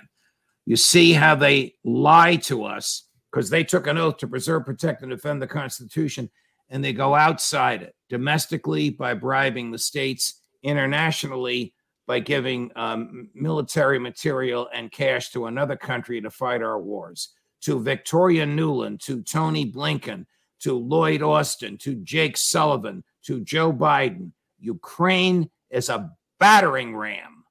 You 0.66 0.76
see 0.76 1.14
how 1.14 1.34
they 1.34 1.74
lie 1.84 2.36
to 2.36 2.64
us 2.64 3.04
because 3.32 3.48
they 3.48 3.64
took 3.64 3.86
an 3.86 3.96
oath 3.96 4.18
to 4.18 4.28
preserve, 4.28 4.66
protect, 4.66 5.00
and 5.00 5.10
defend 5.10 5.40
the 5.40 5.46
Constitution, 5.46 6.28
and 6.68 6.84
they 6.84 6.92
go 6.92 7.14
outside 7.14 7.80
it 7.80 7.94
domestically 8.10 8.90
by 8.90 9.14
bribing 9.14 9.70
the 9.70 9.78
states, 9.78 10.42
internationally 10.62 11.72
by 12.12 12.20
giving 12.20 12.70
um, 12.76 13.30
military 13.34 13.98
material 13.98 14.68
and 14.74 14.92
cash 14.92 15.30
to 15.30 15.46
another 15.46 15.76
country 15.76 16.20
to 16.20 16.28
fight 16.28 16.60
our 16.60 16.78
wars. 16.78 17.30
To 17.62 17.80
Victoria 17.80 18.44
Nuland, 18.44 19.00
to 19.04 19.22
Tony 19.22 19.72
Blinken, 19.72 20.26
to 20.60 20.74
Lloyd 20.74 21.22
Austin, 21.22 21.78
to 21.78 21.94
Jake 21.94 22.36
Sullivan, 22.36 23.02
to 23.24 23.40
Joe 23.40 23.72
Biden. 23.72 24.32
Ukraine 24.58 25.48
is 25.70 25.88
a 25.88 26.10
battering 26.38 26.94
ram 26.94 27.44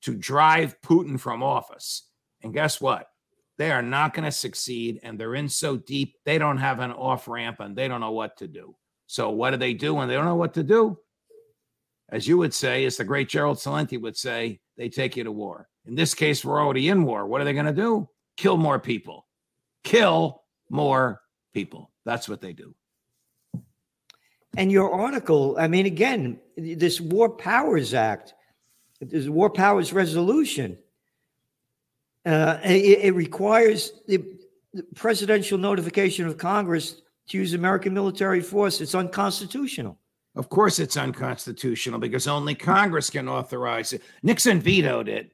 to 0.00 0.14
drive 0.14 0.80
Putin 0.80 1.20
from 1.20 1.42
office. 1.42 2.08
And 2.42 2.54
guess 2.54 2.80
what? 2.80 3.08
They 3.58 3.70
are 3.70 3.82
not 3.82 4.14
going 4.14 4.24
to 4.24 4.32
succeed. 4.32 4.98
And 5.02 5.20
they're 5.20 5.34
in 5.34 5.50
so 5.50 5.76
deep, 5.76 6.14
they 6.24 6.38
don't 6.38 6.56
have 6.56 6.78
an 6.78 6.92
off 6.92 7.28
ramp 7.28 7.60
and 7.60 7.76
they 7.76 7.86
don't 7.86 8.00
know 8.00 8.12
what 8.12 8.38
to 8.38 8.48
do. 8.48 8.74
So, 9.08 9.28
what 9.28 9.50
do 9.50 9.58
they 9.58 9.74
do 9.74 9.92
when 9.92 10.08
they 10.08 10.14
don't 10.14 10.24
know 10.24 10.36
what 10.36 10.54
to 10.54 10.62
do? 10.62 10.96
As 12.08 12.26
you 12.26 12.38
would 12.38 12.54
say, 12.54 12.84
as 12.84 12.96
the 12.96 13.04
great 13.04 13.28
Gerald 13.28 13.58
Celente 13.58 14.00
would 14.00 14.16
say, 14.16 14.60
they 14.76 14.88
take 14.88 15.16
you 15.16 15.24
to 15.24 15.32
war. 15.32 15.68
In 15.86 15.94
this 15.94 16.14
case, 16.14 16.44
we're 16.44 16.60
already 16.60 16.88
in 16.88 17.04
war. 17.04 17.26
What 17.26 17.40
are 17.40 17.44
they 17.44 17.52
going 17.52 17.66
to 17.66 17.72
do? 17.72 18.08
Kill 18.36 18.56
more 18.56 18.78
people. 18.78 19.26
Kill 19.82 20.42
more 20.68 21.22
people. 21.52 21.90
That's 22.04 22.28
what 22.28 22.40
they 22.40 22.52
do. 22.52 22.74
And 24.56 24.72
your 24.72 24.92
article, 24.92 25.56
I 25.58 25.68
mean, 25.68 25.86
again, 25.86 26.40
this 26.56 27.00
War 27.00 27.28
Powers 27.28 27.92
Act, 27.92 28.34
this 29.00 29.28
War 29.28 29.50
Powers 29.50 29.92
Resolution, 29.92 30.78
uh, 32.24 32.58
it, 32.64 33.04
it, 33.04 33.14
requires 33.14 33.92
the, 34.08 34.24
the 34.72 34.82
presidential 34.94 35.58
notification 35.58 36.26
of 36.26 36.38
Congress 36.38 37.02
to 37.28 37.38
use 37.38 37.52
American 37.52 37.94
military 37.94 38.40
force. 38.40 38.80
It's 38.80 38.94
unconstitutional. 38.94 39.98
Of 40.36 40.50
course, 40.50 40.78
it's 40.78 40.98
unconstitutional 40.98 41.98
because 41.98 42.28
only 42.28 42.54
Congress 42.54 43.08
can 43.08 43.28
authorize 43.28 43.94
it. 43.94 44.02
Nixon 44.22 44.60
vetoed 44.60 45.08
it, 45.08 45.32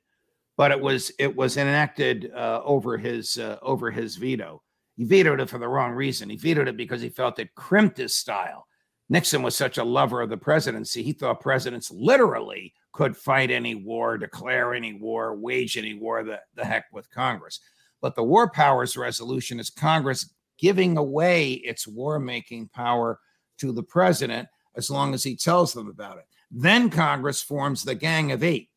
but 0.57 0.71
it 0.71 0.81
was 0.81 1.11
it 1.19 1.35
was 1.35 1.57
enacted 1.57 2.31
uh, 2.35 2.61
over 2.65 2.97
his 2.97 3.37
uh, 3.37 3.59
over 3.63 3.91
his 3.91 4.17
veto. 4.17 4.63
He 4.97 5.05
vetoed 5.05 5.41
it 5.41 5.51
for 5.51 5.59
the 5.59 5.69
wrong 5.69 5.93
reason. 5.93 6.31
He 6.31 6.37
vetoed 6.37 6.69
it 6.69 6.77
because 6.77 7.03
he 7.03 7.09
felt 7.09 7.41
it 7.41 7.55
crimped 7.57 7.99
his 7.99 8.15
style. 8.15 8.67
Nixon 9.09 9.43
was 9.43 9.57
such 9.57 9.77
a 9.79 9.85
lover 9.85 10.23
of 10.23 10.31
the 10.31 10.37
presidency, 10.37 11.03
he 11.03 11.13
thought 11.13 11.41
presidents 11.41 11.91
literally 11.91 12.73
could 12.93 13.17
fight 13.17 13.51
any 13.51 13.75
war, 13.75 14.17
declare 14.17 14.73
any 14.73 14.95
war, 14.95 15.37
wage 15.37 15.77
any 15.77 15.95
war, 15.95 16.23
the, 16.23 16.41
the 16.55 16.65
heck 16.65 16.85
with 16.93 17.11
Congress. 17.11 17.61
But 18.01 18.15
the 18.15 18.23
War 18.23 18.51
Powers 18.51 18.97
Resolution 18.97 19.61
is 19.61 19.69
Congress 19.69 20.33
giving 20.59 20.97
away 20.97 21.53
its 21.53 21.87
war 21.87 22.19
making 22.19 22.69
power 22.69 23.19
to 23.59 23.73
the 23.73 23.83
president 23.83 24.49
as 24.77 24.91
long 24.91 25.15
as 25.15 25.25
he 25.25 25.37
tells 25.37 25.73
them 25.73 25.89
about 25.89 26.19
it. 26.19 26.25
Then 26.51 26.91
Congress 26.91 27.43
forms 27.43 27.83
the 27.83 27.95
Gang 27.95 28.33
of 28.33 28.43
Eight, 28.43 28.69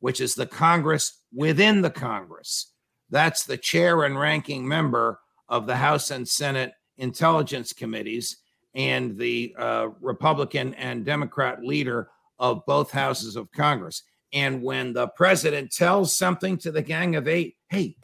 which 0.00 0.20
is 0.20 0.34
the 0.34 0.46
Congress 0.46 1.20
within 1.34 1.82
the 1.82 1.90
Congress. 1.90 2.72
That's 3.10 3.44
the 3.44 3.56
chair 3.56 4.04
and 4.04 4.18
ranking 4.18 4.66
member 4.66 5.20
of 5.48 5.66
the 5.66 5.76
House 5.76 6.10
and 6.10 6.28
Senate 6.28 6.72
Intelligence 6.98 7.72
Committees 7.72 8.38
and 8.74 9.18
the 9.18 9.54
uh, 9.58 9.88
Republican 10.00 10.74
and 10.74 11.04
Democrat 11.04 11.62
leader 11.62 12.08
of 12.38 12.64
both 12.66 12.90
houses 12.90 13.36
of 13.36 13.50
Congress. 13.52 14.02
And 14.32 14.62
when 14.62 14.92
the 14.92 15.08
president 15.08 15.72
tells 15.72 16.16
something 16.16 16.56
to 16.58 16.72
the 16.72 16.82
Gang 16.82 17.16
of 17.16 17.28
Eight, 17.28 17.56
hey, 17.68 17.96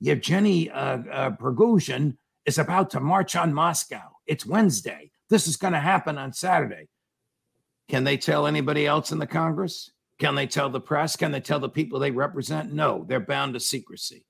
Yevgeny 0.00 0.70
uh, 0.70 0.98
uh, 1.10 1.30
Prigozhin 1.30 2.16
is 2.44 2.58
about 2.58 2.90
to 2.90 3.00
march 3.00 3.36
on 3.36 3.54
Moscow. 3.54 4.02
It's 4.26 4.44
Wednesday. 4.44 5.11
This 5.32 5.48
is 5.48 5.56
going 5.56 5.72
to 5.72 5.80
happen 5.80 6.18
on 6.18 6.34
Saturday. 6.34 6.88
Can 7.88 8.04
they 8.04 8.18
tell 8.18 8.46
anybody 8.46 8.86
else 8.86 9.12
in 9.12 9.18
the 9.18 9.26
Congress? 9.26 9.90
Can 10.18 10.34
they 10.34 10.46
tell 10.46 10.68
the 10.68 10.78
press? 10.78 11.16
Can 11.16 11.32
they 11.32 11.40
tell 11.40 11.58
the 11.58 11.70
people 11.70 11.98
they 11.98 12.10
represent? 12.10 12.74
No, 12.74 13.06
they're 13.08 13.18
bound 13.18 13.54
to 13.54 13.60
secrecy. 13.60 14.26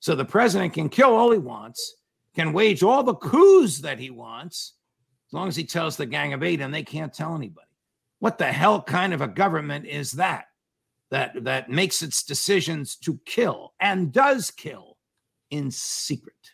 So 0.00 0.14
the 0.14 0.26
president 0.26 0.74
can 0.74 0.90
kill 0.90 1.14
all 1.14 1.30
he 1.30 1.38
wants, 1.38 1.94
can 2.34 2.52
wage 2.52 2.82
all 2.82 3.02
the 3.02 3.14
coups 3.14 3.78
that 3.78 3.98
he 3.98 4.10
wants, 4.10 4.74
as 5.30 5.32
long 5.32 5.48
as 5.48 5.56
he 5.56 5.64
tells 5.64 5.96
the 5.96 6.04
Gang 6.04 6.34
of 6.34 6.42
Eight 6.42 6.60
and 6.60 6.74
they 6.74 6.82
can't 6.82 7.14
tell 7.14 7.34
anybody. 7.34 7.66
What 8.18 8.36
the 8.36 8.52
hell 8.52 8.82
kind 8.82 9.14
of 9.14 9.22
a 9.22 9.28
government 9.28 9.86
is 9.86 10.12
that? 10.12 10.44
That, 11.10 11.44
that 11.44 11.70
makes 11.70 12.02
its 12.02 12.22
decisions 12.22 12.96
to 12.96 13.18
kill 13.24 13.72
and 13.80 14.12
does 14.12 14.50
kill 14.50 14.98
in 15.50 15.70
secret. 15.70 16.51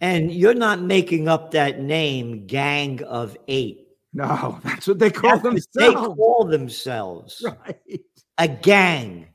And 0.00 0.32
you're 0.32 0.54
not 0.54 0.80
making 0.80 1.28
up 1.28 1.52
that 1.52 1.80
name, 1.80 2.46
Gang 2.46 3.02
of 3.04 3.36
Eight. 3.48 3.84
No, 4.14 4.60
that's 4.64 4.86
what 4.86 4.98
they 4.98 5.10
call 5.10 5.38
themselves. 5.38 5.68
They 5.74 5.92
call 5.92 6.44
themselves. 6.46 7.44
Right. 7.44 8.00
A 8.38 8.48
gang. 8.48 9.28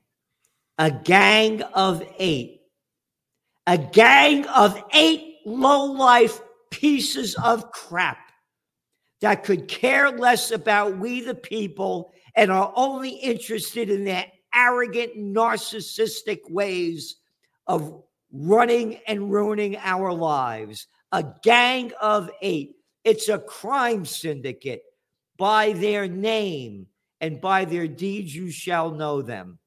A 0.77 0.89
gang 0.89 1.61
of 1.61 2.01
eight. 2.17 2.61
A 3.67 3.77
gang 3.77 4.47
of 4.47 4.81
eight 4.93 5.37
low 5.45 5.85
life 5.85 6.41
pieces 6.71 7.35
of 7.35 7.71
crap 7.71 8.17
that 9.21 9.43
could 9.43 9.67
care 9.67 10.09
less 10.11 10.51
about 10.51 10.97
we 10.97 11.19
the 11.21 11.35
people 11.35 12.13
and 12.35 12.51
are 12.51 12.71
only 12.75 13.09
interested 13.09 13.89
in 13.89 14.05
their 14.05 14.25
arrogant, 14.55 15.17
narcissistic 15.17 16.39
ways 16.49 17.17
of 17.67 18.01
running 18.31 18.99
and 19.07 19.31
ruining 19.31 19.77
our 19.77 20.13
lives. 20.13 20.87
A 21.11 21.25
gang 21.43 21.91
of 22.01 22.29
eight. 22.41 22.75
It's 23.03 23.29
a 23.29 23.39
crime 23.39 24.05
syndicate. 24.05 24.83
By 25.37 25.71
their 25.71 26.07
name 26.07 26.87
and 27.21 27.39
by 27.39 27.65
their 27.65 27.87
deeds, 27.87 28.35
you 28.35 28.51
shall 28.51 28.91
know 28.91 29.21
them. 29.21 29.59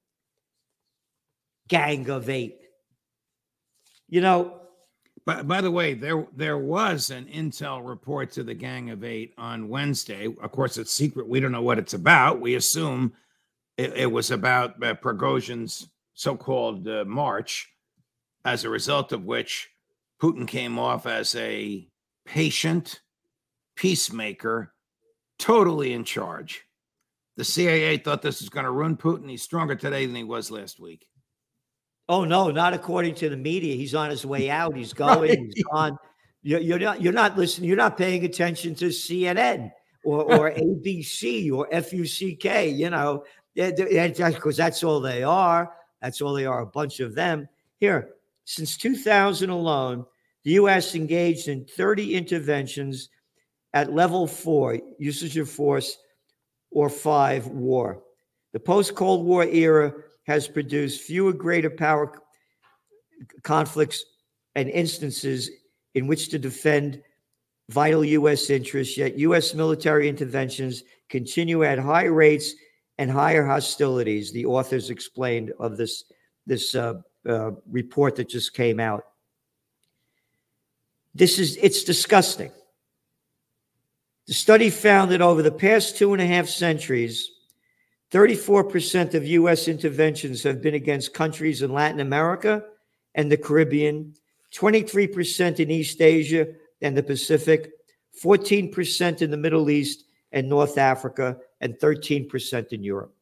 Gang 1.69 2.11
of 2.11 2.29
eight. 2.29 2.59
You 4.09 4.21
know, 4.21 4.61
by, 5.25 5.43
by 5.43 5.61
the 5.61 5.71
way, 5.71 5.95
there 5.95 6.27
there 6.37 6.59
was 6.59 7.11
an 7.11 7.25
intel 7.27 7.87
report 7.87 8.33
to 8.33 8.43
the 8.43 8.55
Gang 8.55 8.91
of 8.91 9.05
Eight 9.05 9.33
on 9.39 9.69
Wednesday. 9.69 10.27
Of 10.27 10.53
course, 10.53 10.77
it's 10.77 10.93
secret. 10.93 11.29
We 11.29 11.41
don't 11.41 11.53
know 11.53 11.63
what 11.63 11.79
it's 11.79 11.95
about. 11.95 12.41
We 12.41 12.57
assume 12.57 13.13
it, 13.79 13.97
it 13.97 14.13
was 14.13 14.31
about 14.31 14.83
uh, 14.83 14.95
Prigozhin's 14.95 15.89
so-called 16.15 16.87
uh, 16.87 17.05
march 17.07 17.72
as 18.45 18.65
a 18.65 18.71
result 18.71 19.13
of 19.13 19.25
which 19.25 19.71
Putin 20.21 20.47
came 20.47 20.79
off 20.79 21.07
as 21.07 21.35
a 21.35 21.87
patient 22.27 23.01
peacemaker, 23.77 24.73
totally 25.39 25.93
in 25.93 26.05
charge. 26.05 26.65
The 27.37 27.45
CIA 27.45 27.97
thought 27.97 28.23
this 28.23 28.41
was 28.41 28.51
going 28.51 28.65
to 28.65 28.71
ruin 28.71 28.97
Putin. 28.97 29.29
He's 29.29 29.43
stronger 29.43 29.75
today 29.75 30.07
than 30.07 30.15
he 30.15 30.25
was 30.25 30.51
last 30.51 30.79
week. 30.79 31.07
Oh 32.09 32.25
no, 32.25 32.51
not 32.51 32.75
according 32.75 33.15
to 33.17 33.29
the 33.29 33.37
media. 33.37 33.75
He's 33.75 33.95
on 33.95 34.11
his 34.11 34.27
way 34.27 34.51
out. 34.51 34.77
He's 34.77 34.93
going. 34.93 35.21
right. 35.21 35.39
He's 35.39 35.65
gone. 35.65 35.97
You're, 36.43 36.61
you're, 36.61 36.79
not. 36.79 37.01
You're 37.01 37.13
not 37.13 37.39
listening. 37.39 37.69
You're 37.69 37.77
not 37.77 37.97
paying 37.97 38.25
attention 38.25 38.75
to 38.77 38.87
CNN 38.87 39.71
or 40.05 40.23
or 40.35 40.51
ABC 40.53 41.53
or 41.53 41.69
FUCK. 41.71 42.77
You 42.77 42.91
know, 42.91 43.25
because 43.55 44.57
that's 44.57 44.83
all 44.83 45.01
they 45.01 45.23
are. 45.23 45.73
That's 46.03 46.21
all 46.21 46.35
they 46.35 46.47
are. 46.47 46.61
A 46.61 46.67
bunch 46.67 47.01
of 47.01 47.15
them. 47.15 47.49
Here, 47.79 48.11
since 48.45 48.77
2000 48.77 49.51
alone, 49.51 50.05
the 50.45 50.53
U.S. 50.53 50.95
engaged 50.95 51.49
in 51.49 51.65
30 51.65 52.15
interventions 52.15 53.09
at 53.75 53.93
level 53.93 54.27
four, 54.27 54.79
usage 54.99 55.37
of 55.39 55.49
force, 55.49 55.97
or 56.71 56.89
five, 56.89 57.47
war. 57.47 58.03
The 58.53 58.61
post 58.61 58.95
Cold 58.95 59.25
War 59.25 59.45
era 59.45 59.93
has 60.27 60.49
produced 60.49 61.03
fewer 61.03 61.33
greater 61.33 61.71
power 61.71 62.13
conflicts 63.43 64.05
and 64.55 64.69
instances 64.69 65.51
in 65.95 66.07
which 66.07 66.29
to 66.31 66.39
defend 66.39 67.03
vital 67.71 68.05
U.S. 68.05 68.51
interests, 68.51 68.97
yet 68.99 69.19
U.S. 69.19 69.55
military 69.55 70.09
interventions 70.09 70.83
continue 71.09 71.65
at 71.65 71.79
high 71.79 72.05
rates 72.05 72.55
and 72.99 73.11
higher 73.11 73.47
hostilities, 73.47 74.33
the 74.33 74.45
authors 74.45 74.91
explained 74.91 75.53
of 75.59 75.77
this, 75.77 76.05
this 76.47 76.75
uh, 76.75 76.95
uh, 77.29 77.53
report 77.71 78.17
that 78.17 78.29
just 78.29 78.55
came 78.55 78.81
out. 78.81 79.05
This 81.15 81.39
is 81.39 81.57
it's 81.57 81.85
disgusting. 81.85 82.51
The 84.27 84.35
study 84.35 84.71
found 84.71 85.11
that 85.11 85.21
over 85.21 85.43
the 85.43 85.53
past 85.53 85.97
two 85.97 86.13
and 86.13 86.23
a 86.23 86.27
half 86.27 86.49
centuries, 86.49 87.31
34% 88.13 89.15
of 89.15 89.27
U.S. 89.27 89.69
interventions 89.69 90.43
have 90.43 90.63
been 90.63 90.75
against 90.75 91.15
countries 91.15 91.63
in 91.63 91.73
Latin 91.73 92.01
America 92.01 92.63
and 93.15 93.31
the 93.31 93.37
Caribbean, 93.37 94.15
23% 94.55 95.61
in 95.61 95.71
East 95.71 96.01
Asia 96.01 96.47
and 96.83 96.97
the 96.97 97.03
Pacific, 97.03 97.73
14% 98.23 99.23
in 99.23 99.31
the 99.31 99.37
Middle 99.37 99.71
East 99.71 100.05
and 100.31 100.49
North 100.49 100.79
Africa, 100.79 101.39
and 101.61 101.75
13% 101.79 102.73
in 102.73 102.83
Europe. 102.83 103.15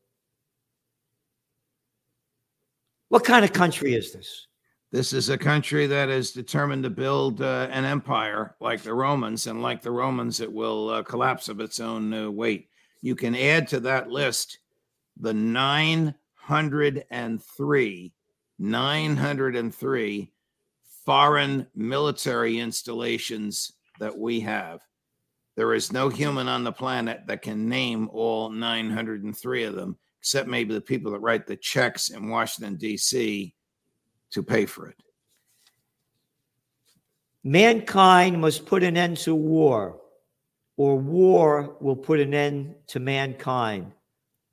What 3.10 3.24
kind 3.24 3.44
of 3.44 3.52
country 3.52 3.94
is 3.94 4.12
this? 4.12 4.46
This 4.92 5.12
is 5.12 5.28
a 5.30 5.38
country 5.38 5.88
that 5.88 6.08
is 6.08 6.30
determined 6.30 6.84
to 6.84 6.90
build 6.90 7.42
uh, 7.42 7.66
an 7.72 7.84
empire 7.84 8.54
like 8.60 8.82
the 8.82 8.94
Romans, 8.94 9.48
and 9.48 9.60
like 9.60 9.82
the 9.82 9.90
Romans, 9.90 10.38
it 10.40 10.52
will 10.52 10.90
uh, 10.90 11.02
collapse 11.02 11.48
of 11.48 11.58
its 11.58 11.80
own 11.80 12.14
uh, 12.14 12.30
weight. 12.30 12.68
You 13.02 13.16
can 13.16 13.34
add 13.34 13.66
to 13.68 13.80
that 13.80 14.10
list 14.10 14.60
the 15.16 15.34
903, 15.34 18.12
903 18.60 20.32
foreign 21.04 21.66
military 21.74 22.60
installations 22.60 23.72
that 23.98 24.16
we 24.16 24.38
have. 24.38 24.82
There 25.56 25.74
is 25.74 25.92
no 25.92 26.10
human 26.10 26.46
on 26.46 26.62
the 26.62 26.70
planet 26.70 27.22
that 27.26 27.42
can 27.42 27.68
name 27.68 28.08
all 28.12 28.50
903 28.50 29.64
of 29.64 29.74
them, 29.74 29.98
except 30.20 30.48
maybe 30.48 30.72
the 30.74 30.80
people 30.80 31.10
that 31.12 31.20
write 31.20 31.46
the 31.46 31.56
checks 31.56 32.10
in 32.10 32.28
Washington, 32.28 32.76
D.C 32.76 33.54
to 34.30 34.42
pay 34.42 34.66
for 34.66 34.88
it. 34.88 34.96
Mankind 37.42 38.40
must 38.40 38.66
put 38.66 38.82
an 38.82 38.96
end 38.96 39.16
to 39.18 39.34
war, 39.34 39.98
or 40.76 40.96
war 40.96 41.76
will 41.80 41.96
put 41.96 42.20
an 42.20 42.34
end 42.34 42.74
to 42.88 43.00
mankind, 43.00 43.92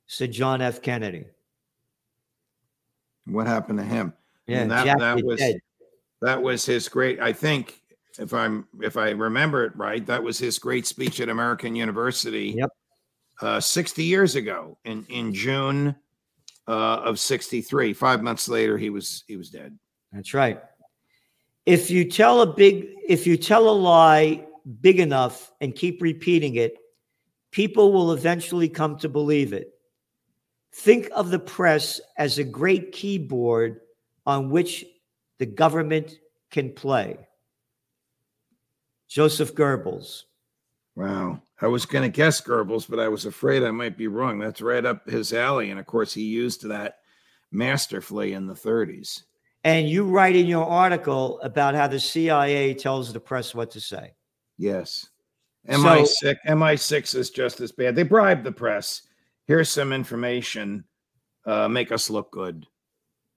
said 0.06 0.32
John 0.32 0.62
F. 0.62 0.80
Kennedy. 0.80 1.26
What 3.26 3.46
happened 3.46 3.78
to 3.78 3.84
him? 3.84 4.14
Yeah, 4.46 4.64
that, 4.64 4.84
Jack 4.86 4.98
that 4.98 5.22
was 5.22 5.38
dead. 5.38 5.60
that 6.22 6.42
was 6.42 6.64
his 6.64 6.88
great. 6.88 7.20
I 7.20 7.34
think 7.34 7.82
if 8.18 8.32
I'm 8.32 8.66
if 8.80 8.96
I 8.96 9.10
remember 9.10 9.64
it 9.64 9.76
right, 9.76 10.04
that 10.06 10.22
was 10.22 10.38
his 10.38 10.58
great 10.58 10.86
speech 10.86 11.20
at 11.20 11.28
American 11.28 11.76
University. 11.76 12.54
Yep. 12.56 12.70
Uh, 13.40 13.60
60 13.60 14.02
years 14.02 14.34
ago 14.34 14.76
in 14.84 15.06
in 15.08 15.32
June 15.32 15.94
uh, 16.68 17.00
of 17.04 17.18
63. 17.18 17.92
Five 17.94 18.22
months 18.22 18.48
later, 18.48 18.76
he 18.76 18.90
was 18.90 19.24
he 19.26 19.36
was 19.36 19.50
dead. 19.50 19.76
That's 20.12 20.34
right. 20.34 20.60
If 21.66 21.90
you 21.90 22.08
tell 22.10 22.42
a 22.42 22.46
big, 22.46 22.88
if 23.06 23.26
you 23.26 23.36
tell 23.36 23.68
a 23.68 23.72
lie 23.72 24.46
big 24.80 25.00
enough 25.00 25.50
and 25.60 25.74
keep 25.74 26.02
repeating 26.02 26.56
it, 26.56 26.76
people 27.50 27.92
will 27.92 28.12
eventually 28.12 28.68
come 28.68 28.98
to 28.98 29.08
believe 29.08 29.52
it. 29.52 29.72
Think 30.74 31.08
of 31.14 31.30
the 31.30 31.38
press 31.38 32.00
as 32.16 32.38
a 32.38 32.44
great 32.44 32.92
keyboard 32.92 33.80
on 34.26 34.50
which 34.50 34.84
the 35.38 35.46
government 35.46 36.18
can 36.50 36.72
play. 36.72 37.16
Joseph 39.08 39.54
Goebbels. 39.54 40.24
Wow. 40.98 41.40
I 41.60 41.68
was 41.68 41.86
going 41.86 42.02
to 42.02 42.14
guess 42.14 42.40
Goebbels, 42.40 42.90
but 42.90 42.98
I 42.98 43.06
was 43.06 43.24
afraid 43.24 43.62
I 43.62 43.70
might 43.70 43.96
be 43.96 44.08
wrong. 44.08 44.40
That's 44.40 44.60
right 44.60 44.84
up 44.84 45.08
his 45.08 45.32
alley. 45.32 45.70
And 45.70 45.78
of 45.78 45.86
course, 45.86 46.12
he 46.12 46.24
used 46.24 46.68
that 46.68 46.96
masterfully 47.52 48.32
in 48.32 48.48
the 48.48 48.54
30s. 48.54 49.22
And 49.62 49.88
you 49.88 50.02
write 50.02 50.34
in 50.34 50.46
your 50.46 50.66
article 50.66 51.40
about 51.40 51.76
how 51.76 51.86
the 51.86 52.00
CIA 52.00 52.74
tells 52.74 53.12
the 53.12 53.20
press 53.20 53.54
what 53.54 53.70
to 53.72 53.80
say. 53.80 54.14
Yes. 54.56 55.06
MI6, 55.68 56.34
MI6 56.48 57.14
is 57.14 57.30
just 57.30 57.60
as 57.60 57.70
bad. 57.70 57.94
They 57.94 58.02
bribe 58.02 58.42
the 58.42 58.50
press. 58.50 59.02
Here's 59.46 59.68
some 59.68 59.92
information. 59.92 60.82
Uh, 61.46 61.68
make 61.68 61.92
us 61.92 62.10
look 62.10 62.32
good. 62.32 62.66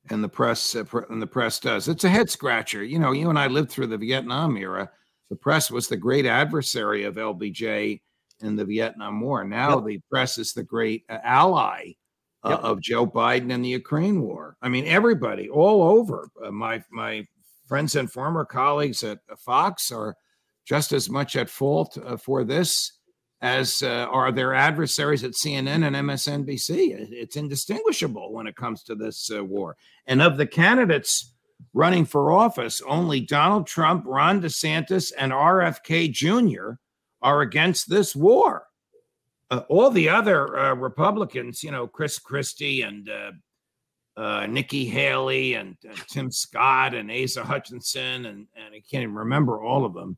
And 0.10 0.24
the 0.24 0.30
press 0.30 0.76
uh, 0.76 0.84
and 1.12 1.22
the 1.22 1.28
press 1.28 1.60
does. 1.60 1.88
It's 1.88 2.06
a 2.06 2.10
head 2.10 2.32
scratcher. 2.32 2.84
You 2.84 2.98
know, 2.98 3.12
you 3.12 3.30
and 3.30 3.38
I 3.38 3.46
lived 3.46 3.70
through 3.70 3.88
the 3.88 4.00
Vietnam 4.00 4.58
era. 4.58 4.90
The 5.32 5.38
press 5.38 5.72
was 5.72 5.88
the 5.88 5.96
great 5.96 6.26
adversary 6.26 7.06
of 7.06 7.16
LBJ 7.16 8.02
in 8.42 8.56
the 8.58 8.66
Vietnam 8.66 9.22
War. 9.22 9.46
Now 9.46 9.76
yep. 9.76 9.86
the 9.86 10.00
press 10.12 10.38
is 10.38 10.52
the 10.52 10.62
great 10.62 11.06
uh, 11.08 11.20
ally 11.24 11.94
uh, 12.44 12.50
yep. 12.50 12.60
of 12.60 12.82
Joe 12.82 13.08
Biden 13.08 13.50
in 13.50 13.62
the 13.62 13.70
Ukraine 13.70 14.22
war. 14.22 14.58
I 14.62 14.68
mean, 14.68 14.86
everybody 14.86 15.48
all 15.50 15.84
over. 15.84 16.30
Uh, 16.44 16.52
my 16.52 16.84
my 16.92 17.26
friends 17.66 17.96
and 17.96 18.12
former 18.12 18.44
colleagues 18.44 19.04
at 19.04 19.20
Fox 19.38 19.90
are 19.90 20.18
just 20.66 20.92
as 20.92 21.10
much 21.10 21.38
at 21.38 21.50
fault 21.50 21.98
uh, 22.06 22.18
for 22.18 22.44
this 22.44 23.00
as 23.42 23.82
uh, 23.84 24.08
are 24.12 24.34
their 24.34 24.54
adversaries 24.54 25.24
at 25.24 25.32
CNN 25.32 25.88
and 25.88 25.96
MSNBC. 25.96 27.10
It's 27.10 27.38
indistinguishable 27.38 28.34
when 28.34 28.48
it 28.48 28.58
comes 28.58 28.84
to 28.84 28.96
this 28.96 29.32
uh, 29.34 29.46
war. 29.46 29.78
And 30.08 30.22
of 30.22 30.36
the 30.36 30.46
candidates 30.46 31.36
running 31.74 32.06
for 32.06 32.32
office, 32.32 32.82
only 32.88 33.20
Donald 33.20 33.68
Trump, 33.68 34.06
Ron 34.06 34.42
DeSantis, 34.42 35.12
and 35.18 35.32
RFK 35.32 36.12
Jr 36.12 36.74
are 37.22 37.42
against 37.42 37.90
this 37.90 38.16
war. 38.16 38.68
Uh, 39.50 39.62
all 39.70 39.90
the 39.90 40.10
other 40.10 40.58
uh, 40.58 40.74
Republicans, 40.76 41.64
you 41.64 41.72
know, 41.72 41.88
Chris 41.88 42.18
Christie 42.20 42.82
and 42.84 43.10
uh, 43.10 43.32
uh 44.18 44.46
Nikki 44.48 44.86
Haley 44.86 45.56
and 45.56 45.78
uh, 45.90 45.96
Tim 46.08 46.32
Scott 46.32 46.94
and 46.94 47.12
Asa 47.12 47.44
Hutchinson, 47.44 48.26
and, 48.26 48.48
and 48.56 48.74
I 48.74 48.82
can't 48.90 49.04
even 49.04 49.16
remember 49.16 49.62
all 49.62 49.86
of 49.86 49.94
them, 49.94 50.18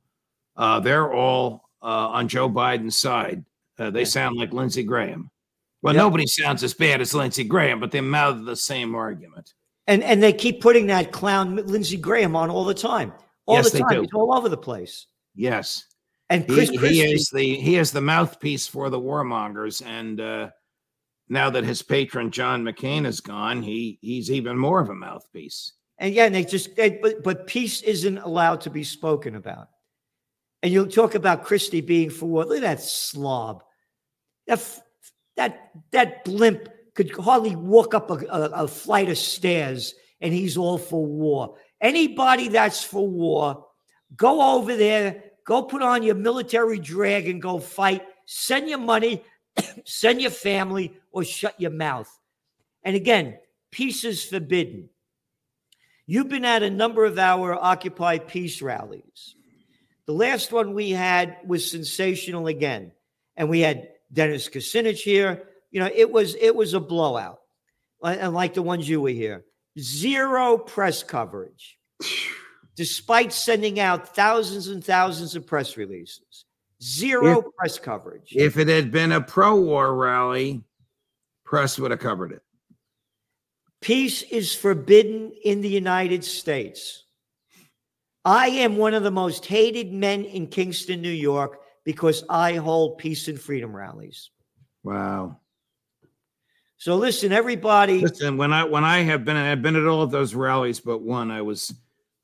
uh, 0.55 0.79
they're 0.79 1.11
all 1.11 1.69
on 1.81 2.29
Joe 2.29 2.49
Biden's 2.49 2.97
side. 2.97 3.43
they 3.77 4.05
sound 4.05 4.37
like 4.37 4.53
Lindsey 4.53 4.83
Graham. 4.83 5.29
Well, 5.81 5.93
yep. 5.93 6.01
nobody 6.01 6.25
sounds 6.25 6.63
as 6.63 6.73
bad 6.73 7.01
as 7.01 7.13
Lindsey 7.13 7.43
Graham, 7.43 7.81
but 7.81 7.91
they 7.91 7.99
mouth 7.99 8.45
the 8.45 8.55
same 8.55 8.95
argument. 8.95 9.53
And 9.87 10.03
and 10.03 10.23
they 10.23 10.33
keep 10.33 10.61
putting 10.61 10.87
that 10.87 11.11
clown 11.11 11.55
Lindsey 11.55 11.97
Graham 11.97 12.35
on 12.35 12.49
all 12.49 12.65
the 12.65 12.73
time. 12.73 13.13
All 13.45 13.57
yes, 13.57 13.71
the 13.71 13.79
time. 13.79 14.01
He's 14.01 14.13
all 14.13 14.33
over 14.33 14.47
the 14.47 14.57
place. 14.57 15.07
Yes. 15.35 15.85
And 16.29 16.47
Chris 16.47 16.69
he, 16.69 16.77
he 16.77 17.01
is 17.01 17.29
the 17.33 17.55
he 17.57 17.75
is 17.75 17.91
the 17.91 18.01
mouthpiece 18.01 18.65
for 18.65 18.89
the 18.89 18.99
warmongers, 18.99 19.85
and 19.85 20.19
uh, 20.21 20.49
now 21.27 21.49
that 21.49 21.63
his 21.63 21.81
patron 21.81 22.31
John 22.31 22.63
McCain 22.63 23.05
is 23.05 23.19
gone, 23.19 23.61
he 23.61 23.99
he's 24.01 24.31
even 24.31 24.57
more 24.57 24.79
of 24.79 24.89
a 24.89 24.95
mouthpiece. 24.95 25.73
And 25.97 26.13
yeah, 26.13 26.25
and 26.25 26.33
they 26.33 26.45
just 26.45 26.75
they, 26.75 26.91
but 27.01 27.23
but 27.23 27.45
peace 27.45 27.81
isn't 27.81 28.17
allowed 28.19 28.61
to 28.61 28.69
be 28.69 28.83
spoken 28.83 29.35
about. 29.35 29.67
And 30.61 30.71
you'll 30.71 30.87
talk 30.87 31.13
about 31.13 31.43
Christie 31.43 31.81
being 31.81 32.09
for 32.09 32.25
war. 32.25 32.45
Look 32.45 32.57
at 32.57 32.61
that 32.61 32.81
slob. 32.81 33.63
That 34.47 34.65
that 35.35 35.71
that 35.91 36.23
blimp 36.23 36.69
could 36.93 37.11
hardly 37.11 37.55
walk 37.55 37.93
up 37.93 38.09
a, 38.09 38.25
a, 38.29 38.63
a 38.63 38.67
flight 38.67 39.09
of 39.09 39.17
stairs, 39.17 39.95
and 40.21 40.33
he's 40.33 40.57
all 40.57 40.77
for 40.77 41.05
war. 41.05 41.57
Anybody 41.81 42.49
that's 42.49 42.83
for 42.83 43.07
war, 43.07 43.65
go 44.15 44.55
over 44.57 44.75
there 44.75 45.23
Go 45.45 45.63
put 45.63 45.81
on 45.81 46.03
your 46.03 46.15
military 46.15 46.79
drag 46.79 47.27
and 47.27 47.41
go 47.41 47.59
fight. 47.59 48.03
Send 48.25 48.69
your 48.69 48.79
money, 48.79 49.23
send 49.85 50.21
your 50.21 50.31
family, 50.31 50.93
or 51.11 51.23
shut 51.23 51.59
your 51.59 51.71
mouth. 51.71 52.09
And 52.83 52.95
again, 52.95 53.37
peace 53.71 54.03
is 54.03 54.23
forbidden. 54.23 54.89
You've 56.05 56.29
been 56.29 56.45
at 56.45 56.63
a 56.63 56.69
number 56.69 57.05
of 57.05 57.17
our 57.17 57.53
Occupy 57.53 58.19
Peace 58.19 58.61
rallies. 58.61 59.35
The 60.05 60.13
last 60.13 60.51
one 60.51 60.73
we 60.73 60.91
had 60.91 61.37
was 61.45 61.69
sensational 61.69 62.47
again. 62.47 62.91
And 63.37 63.49
we 63.49 63.61
had 63.61 63.89
Dennis 64.11 64.49
Kucinich 64.49 65.01
here. 65.01 65.47
You 65.73 65.79
know, 65.79 65.89
it 65.93 66.09
was 66.09 66.35
it 66.35 66.55
was 66.55 66.75
a 66.75 66.79
blowout. 66.79 67.39
And 68.03 68.21
uh, 68.21 68.31
like 68.31 68.53
the 68.53 68.61
ones 68.61 68.87
you 68.87 69.01
were 69.01 69.09
here. 69.09 69.43
Zero 69.79 70.57
press 70.57 71.01
coverage 71.01 71.79
despite 72.75 73.33
sending 73.33 73.79
out 73.79 74.15
thousands 74.15 74.67
and 74.67 74.85
thousands 74.85 75.35
of 75.35 75.47
press 75.47 75.75
releases. 75.75 76.45
Zero 76.81 77.39
if, 77.39 77.45
press 77.57 77.79
coverage. 77.79 78.33
If 78.35 78.57
it 78.57 78.67
had 78.67 78.91
been 78.91 79.11
a 79.11 79.21
pro 79.21 79.59
war 79.59 79.95
rally, 79.95 80.63
press 81.43 81.79
would 81.79 81.91
have 81.91 81.99
covered 81.99 82.33
it. 82.33 82.41
Peace 83.81 84.21
is 84.23 84.53
forbidden 84.53 85.31
in 85.43 85.61
the 85.61 85.69
United 85.69 86.23
States. 86.23 87.03
I 88.25 88.47
am 88.47 88.77
one 88.77 88.93
of 88.93 89.03
the 89.03 89.11
most 89.11 89.45
hated 89.45 89.91
men 89.91 90.23
in 90.23 90.47
Kingston, 90.47 91.01
New 91.01 91.09
York, 91.09 91.59
because 91.83 92.23
I 92.29 92.53
hold 92.53 92.97
peace 92.99 93.27
and 93.27 93.39
freedom 93.39 93.75
rallies. 93.75 94.29
Wow. 94.83 95.39
So 96.83 96.97
listen, 96.97 97.31
everybody. 97.31 98.01
Listen, 98.01 98.35
when 98.35 98.51
I 98.51 98.65
when 98.65 98.83
I 98.83 99.03
have 99.03 99.23
been 99.23 99.37
I've 99.37 99.61
been 99.61 99.77
at 99.77 99.87
all 99.87 100.01
of 100.01 100.11
those 100.11 100.35
rallies, 100.35 100.81
but 100.81 101.01
one 101.01 101.31
I 101.31 101.41
was 101.41 101.73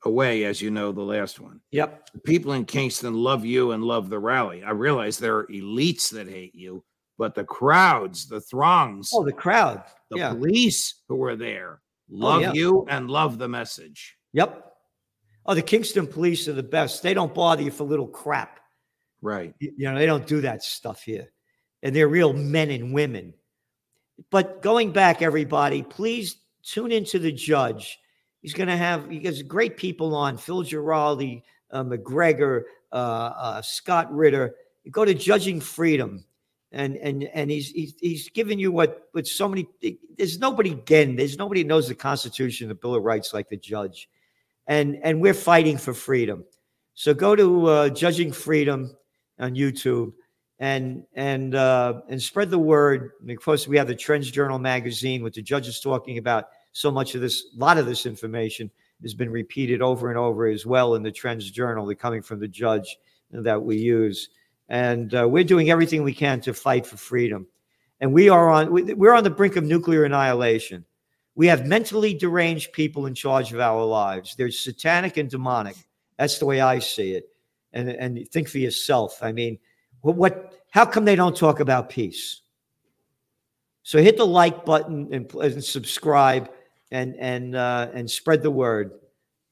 away, 0.04 0.44
as 0.44 0.60
you 0.60 0.70
know, 0.70 0.92
the 0.92 1.00
last 1.00 1.40
one. 1.40 1.62
Yep. 1.70 2.10
The 2.12 2.18
people 2.18 2.52
in 2.52 2.66
Kingston 2.66 3.14
love 3.14 3.46
you 3.46 3.72
and 3.72 3.82
love 3.82 4.10
the 4.10 4.18
rally. 4.18 4.62
I 4.62 4.72
realize 4.72 5.16
there 5.16 5.38
are 5.38 5.46
elites 5.46 6.10
that 6.10 6.28
hate 6.28 6.54
you, 6.54 6.84
but 7.16 7.34
the 7.34 7.44
crowds, 7.44 8.28
the 8.28 8.42
throngs, 8.42 9.08
oh, 9.14 9.24
the 9.24 9.32
crowd, 9.32 9.82
the 10.10 10.18
yeah. 10.18 10.34
police 10.34 11.04
who 11.08 11.16
were 11.16 11.36
there 11.36 11.80
oh, 11.80 12.16
love 12.18 12.40
oh, 12.40 12.42
yeah. 12.42 12.52
you 12.52 12.86
and 12.90 13.10
love 13.10 13.38
the 13.38 13.48
message. 13.48 14.18
Yep. 14.34 14.62
Oh, 15.46 15.54
the 15.54 15.62
Kingston 15.62 16.06
police 16.06 16.48
are 16.48 16.52
the 16.52 16.62
best. 16.62 17.02
They 17.02 17.14
don't 17.14 17.32
bother 17.32 17.62
you 17.62 17.70
for 17.70 17.84
little 17.84 18.08
crap. 18.08 18.60
Right. 19.22 19.54
You 19.58 19.72
you 19.78 19.90
know, 19.90 19.96
they 19.96 20.04
don't 20.04 20.26
do 20.26 20.42
that 20.42 20.62
stuff 20.62 21.02
here. 21.02 21.32
And 21.82 21.96
they're 21.96 22.08
real 22.08 22.34
men 22.34 22.70
and 22.70 22.92
women. 22.92 23.32
But 24.28 24.62
going 24.62 24.92
back, 24.92 25.22
everybody, 25.22 25.82
please 25.82 26.36
tune 26.62 26.92
into 26.92 27.18
the 27.18 27.32
judge. 27.32 27.98
He's 28.42 28.54
going 28.54 28.68
to 28.68 28.76
have, 28.76 29.08
he 29.10 29.20
has 29.20 29.42
great 29.42 29.76
people 29.76 30.14
on 30.14 30.36
Phil 30.36 30.62
Giraldi, 30.62 31.42
uh, 31.70 31.82
Macgregor, 31.84 32.66
uh, 32.92 32.94
uh, 32.94 33.62
Scott 33.62 34.12
Ritter. 34.14 34.54
You 34.84 34.90
go 34.90 35.04
to 35.04 35.14
Judging 35.14 35.60
Freedom, 35.60 36.24
and 36.72 36.96
and 36.96 37.24
and 37.24 37.50
he's 37.50 37.70
he's, 37.70 37.94
he's 38.00 38.28
giving 38.30 38.58
you 38.58 38.72
what 38.72 39.08
what 39.12 39.26
so 39.26 39.48
many. 39.48 39.66
There's 40.16 40.38
nobody 40.38 40.72
again. 40.72 41.16
There's 41.16 41.36
nobody 41.36 41.64
knows 41.64 41.88
the 41.88 41.94
Constitution, 41.94 42.68
the 42.68 42.74
Bill 42.74 42.94
of 42.94 43.02
Rights 43.02 43.34
like 43.34 43.48
the 43.48 43.56
judge, 43.56 44.08
and 44.66 44.98
and 45.02 45.20
we're 45.20 45.34
fighting 45.34 45.76
for 45.76 45.92
freedom. 45.92 46.44
So 46.94 47.14
go 47.14 47.36
to 47.36 47.66
uh, 47.66 47.88
Judging 47.90 48.32
Freedom 48.32 48.96
on 49.38 49.54
YouTube 49.54 50.12
and 50.60 51.04
and 51.14 51.54
uh, 51.54 52.02
and 52.08 52.22
spread 52.22 52.50
the 52.50 52.58
word. 52.58 53.12
Of 53.28 53.40
course, 53.40 53.66
we 53.66 53.78
have 53.78 53.88
the 53.88 53.94
Trends 53.94 54.30
Journal 54.30 54.58
magazine 54.58 55.22
with 55.22 55.34
the 55.34 55.42
judges 55.42 55.80
talking 55.80 56.18
about 56.18 56.50
so 56.72 56.90
much 56.90 57.14
of 57.14 57.22
this. 57.22 57.46
A 57.56 57.58
lot 57.58 57.78
of 57.78 57.86
this 57.86 58.06
information 58.06 58.70
has 59.02 59.14
been 59.14 59.30
repeated 59.30 59.80
over 59.80 60.10
and 60.10 60.18
over 60.18 60.46
as 60.46 60.66
well 60.66 60.94
in 60.94 61.02
the 61.02 61.10
Trends 61.10 61.50
Journal, 61.50 61.86
the 61.86 61.94
coming 61.94 62.20
from 62.20 62.38
the 62.38 62.48
judge 62.48 62.98
that 63.32 63.60
we 63.60 63.78
use. 63.78 64.28
And 64.68 65.14
uh, 65.14 65.26
we're 65.28 65.44
doing 65.44 65.70
everything 65.70 66.02
we 66.02 66.14
can 66.14 66.40
to 66.42 66.52
fight 66.52 66.86
for 66.86 66.98
freedom. 66.98 67.46
And 68.00 68.12
we 68.12 68.28
are 68.28 68.50
on 68.50 68.70
we're 68.70 69.14
on 69.14 69.24
the 69.24 69.30
brink 69.30 69.56
of 69.56 69.64
nuclear 69.64 70.04
annihilation. 70.04 70.84
We 71.36 71.46
have 71.46 71.66
mentally 71.66 72.12
deranged 72.12 72.72
people 72.72 73.06
in 73.06 73.14
charge 73.14 73.52
of 73.52 73.60
our 73.60 73.82
lives. 73.82 74.34
They're 74.36 74.50
satanic 74.50 75.16
and 75.16 75.30
demonic. 75.30 75.76
That's 76.18 76.38
the 76.38 76.44
way 76.44 76.60
I 76.60 76.80
see 76.80 77.12
it. 77.12 77.30
And 77.72 77.88
and 77.88 78.28
think 78.28 78.48
for 78.48 78.58
yourself. 78.58 79.18
I 79.22 79.32
mean, 79.32 79.58
what, 80.02 80.16
what 80.16 80.54
how 80.70 80.84
come 80.84 81.04
they 81.04 81.16
don't 81.16 81.36
talk 81.36 81.60
about 81.60 81.88
peace? 81.88 82.42
So 83.82 84.00
hit 84.00 84.16
the 84.16 84.26
like 84.26 84.64
button 84.64 85.08
and, 85.12 85.32
and 85.34 85.64
subscribe 85.64 86.50
and 86.90 87.16
and 87.16 87.56
uh, 87.56 87.88
and 87.92 88.10
spread 88.10 88.42
the 88.42 88.50
word. 88.50 88.92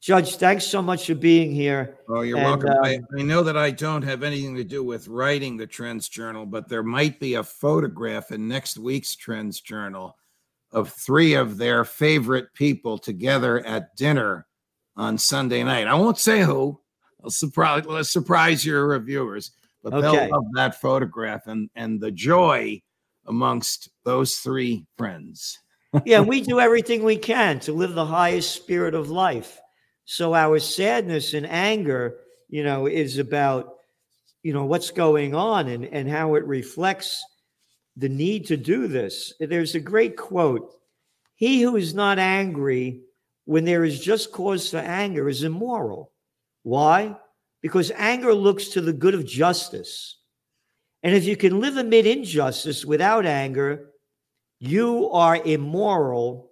Judge, 0.01 0.37
thanks 0.37 0.65
so 0.65 0.81
much 0.81 1.07
for 1.07 1.17
being 1.17 1.51
here. 1.51 1.99
Oh, 2.09 2.21
you're 2.21 2.39
And, 2.39 2.47
welcome. 2.47 2.71
I, 2.85 2.97
um, 2.97 3.07
I 3.19 3.23
know 3.23 3.43
that 3.43 3.57
I 3.57 3.73
don't 3.73 4.03
have 4.03 4.23
anything 4.23 4.55
to 4.55 4.63
do 4.63 4.85
with 4.85 5.09
writing 5.09 5.57
the 5.57 5.67
Trends 5.67 6.09
Journal, 6.09 6.47
but 6.47 6.69
there 6.69 6.85
might 6.85 7.19
be 7.19 7.35
a 7.35 7.43
photograph 7.43 8.31
in 8.31 8.47
next 8.47 8.79
week's 8.79 9.17
Trends 9.17 9.61
Journal 9.61 10.17
of 10.71 10.91
three 10.93 11.35
of 11.35 11.59
their 11.59 11.85
favorite 11.85 12.55
people 12.55 12.97
together 12.97 13.65
at 13.67 13.97
dinner 13.97 14.47
on 14.97 15.19
Sunday 15.19 15.65
night. 15.65 15.89
I 15.89 15.95
won't 15.95 16.19
say 16.19 16.43
who. 16.43 16.79
I'll 17.25 17.31
surprise 17.31 17.85
let's 17.87 18.11
surprise 18.11 18.65
your 18.65 18.87
reviewers, 18.87 19.51
but 19.83 19.95
Okay. 19.95 20.01
they'll 20.03 20.31
love 20.31 20.47
that 20.55 20.81
photograph 20.81 21.47
and 21.47 21.71
and 21.75 22.01
the 22.01 22.11
joy 22.11 22.81
amongst 23.27 23.91
those 24.05 24.37
three 24.37 24.87
friends. 24.97 25.59
yeah, 26.05 26.21
we 26.21 26.41
do 26.41 26.61
everything 26.61 27.05
we 27.05 27.17
can 27.17 27.61
to 27.61 27.73
live 27.73 27.95
the 27.95 28.07
highest 28.07 28.53
spirit 28.55 28.95
of 28.95 29.11
life. 29.11 29.61
So 30.05 30.35
our 30.35 30.59
sadness 30.59 31.35
and 31.35 31.47
anger, 31.47 32.17
you 32.49 32.64
know, 32.64 32.87
is 32.87 33.19
about, 33.19 33.75
you 34.43 34.55
know, 34.55 34.64
what's 34.64 34.91
going 34.91 35.35
on 35.35 35.69
and, 35.69 35.85
and 35.85 36.09
how 36.09 36.35
it 36.37 36.45
reflects 36.45 37.23
the 37.97 38.09
need 38.09 38.47
to 38.47 38.57
do 38.57 38.87
this. 38.88 39.35
There's 39.38 39.75
a 39.75 39.81
great 39.81 40.17
quote 40.17 40.73
He 41.35 41.61
who 41.61 41.77
is 41.77 41.95
not 41.95 42.19
angry 42.19 43.03
when 43.45 43.64
there 43.64 43.85
is 43.85 44.01
just 44.01 44.33
cause 44.33 44.71
for 44.71 44.79
anger 44.79 45.29
is 45.29 45.43
immoral. 45.43 46.12
Why? 46.62 47.17
Because 47.62 47.90
anger 47.92 48.35
looks 48.35 48.68
to 48.68 48.81
the 48.81 48.92
good 48.92 49.14
of 49.14 49.27
justice. 49.27 50.18
And 51.03 51.14
if 51.14 51.25
you 51.25 51.37
can 51.37 51.61
live 51.61 51.77
amid 51.77 52.07
injustice 52.07 52.85
without 52.85 53.27
anger, 53.27 53.90
you 54.61 55.11
are 55.11 55.37
immoral 55.37 56.51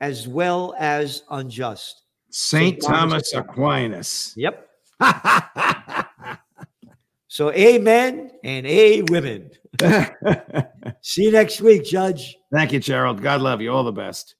as 0.00 0.26
well 0.26 0.74
as 0.78 1.22
unjust. 1.30 2.02
Saint 2.30 2.80
Thomas 2.80 3.30
Thomas 3.32 3.34
Aquinas. 3.34 4.34
Yep. 4.36 4.68
So 7.30 7.52
amen 7.52 8.32
and 8.42 8.66
a 8.66 9.02
women. 9.02 9.52
See 11.00 11.22
you 11.22 11.30
next 11.30 11.60
week, 11.60 11.84
Judge. 11.84 12.36
Thank 12.52 12.72
you, 12.72 12.80
Gerald. 12.80 13.22
God 13.22 13.40
love 13.40 13.60
you. 13.60 13.72
All 13.72 13.84
the 13.84 13.92
best. 13.92 14.34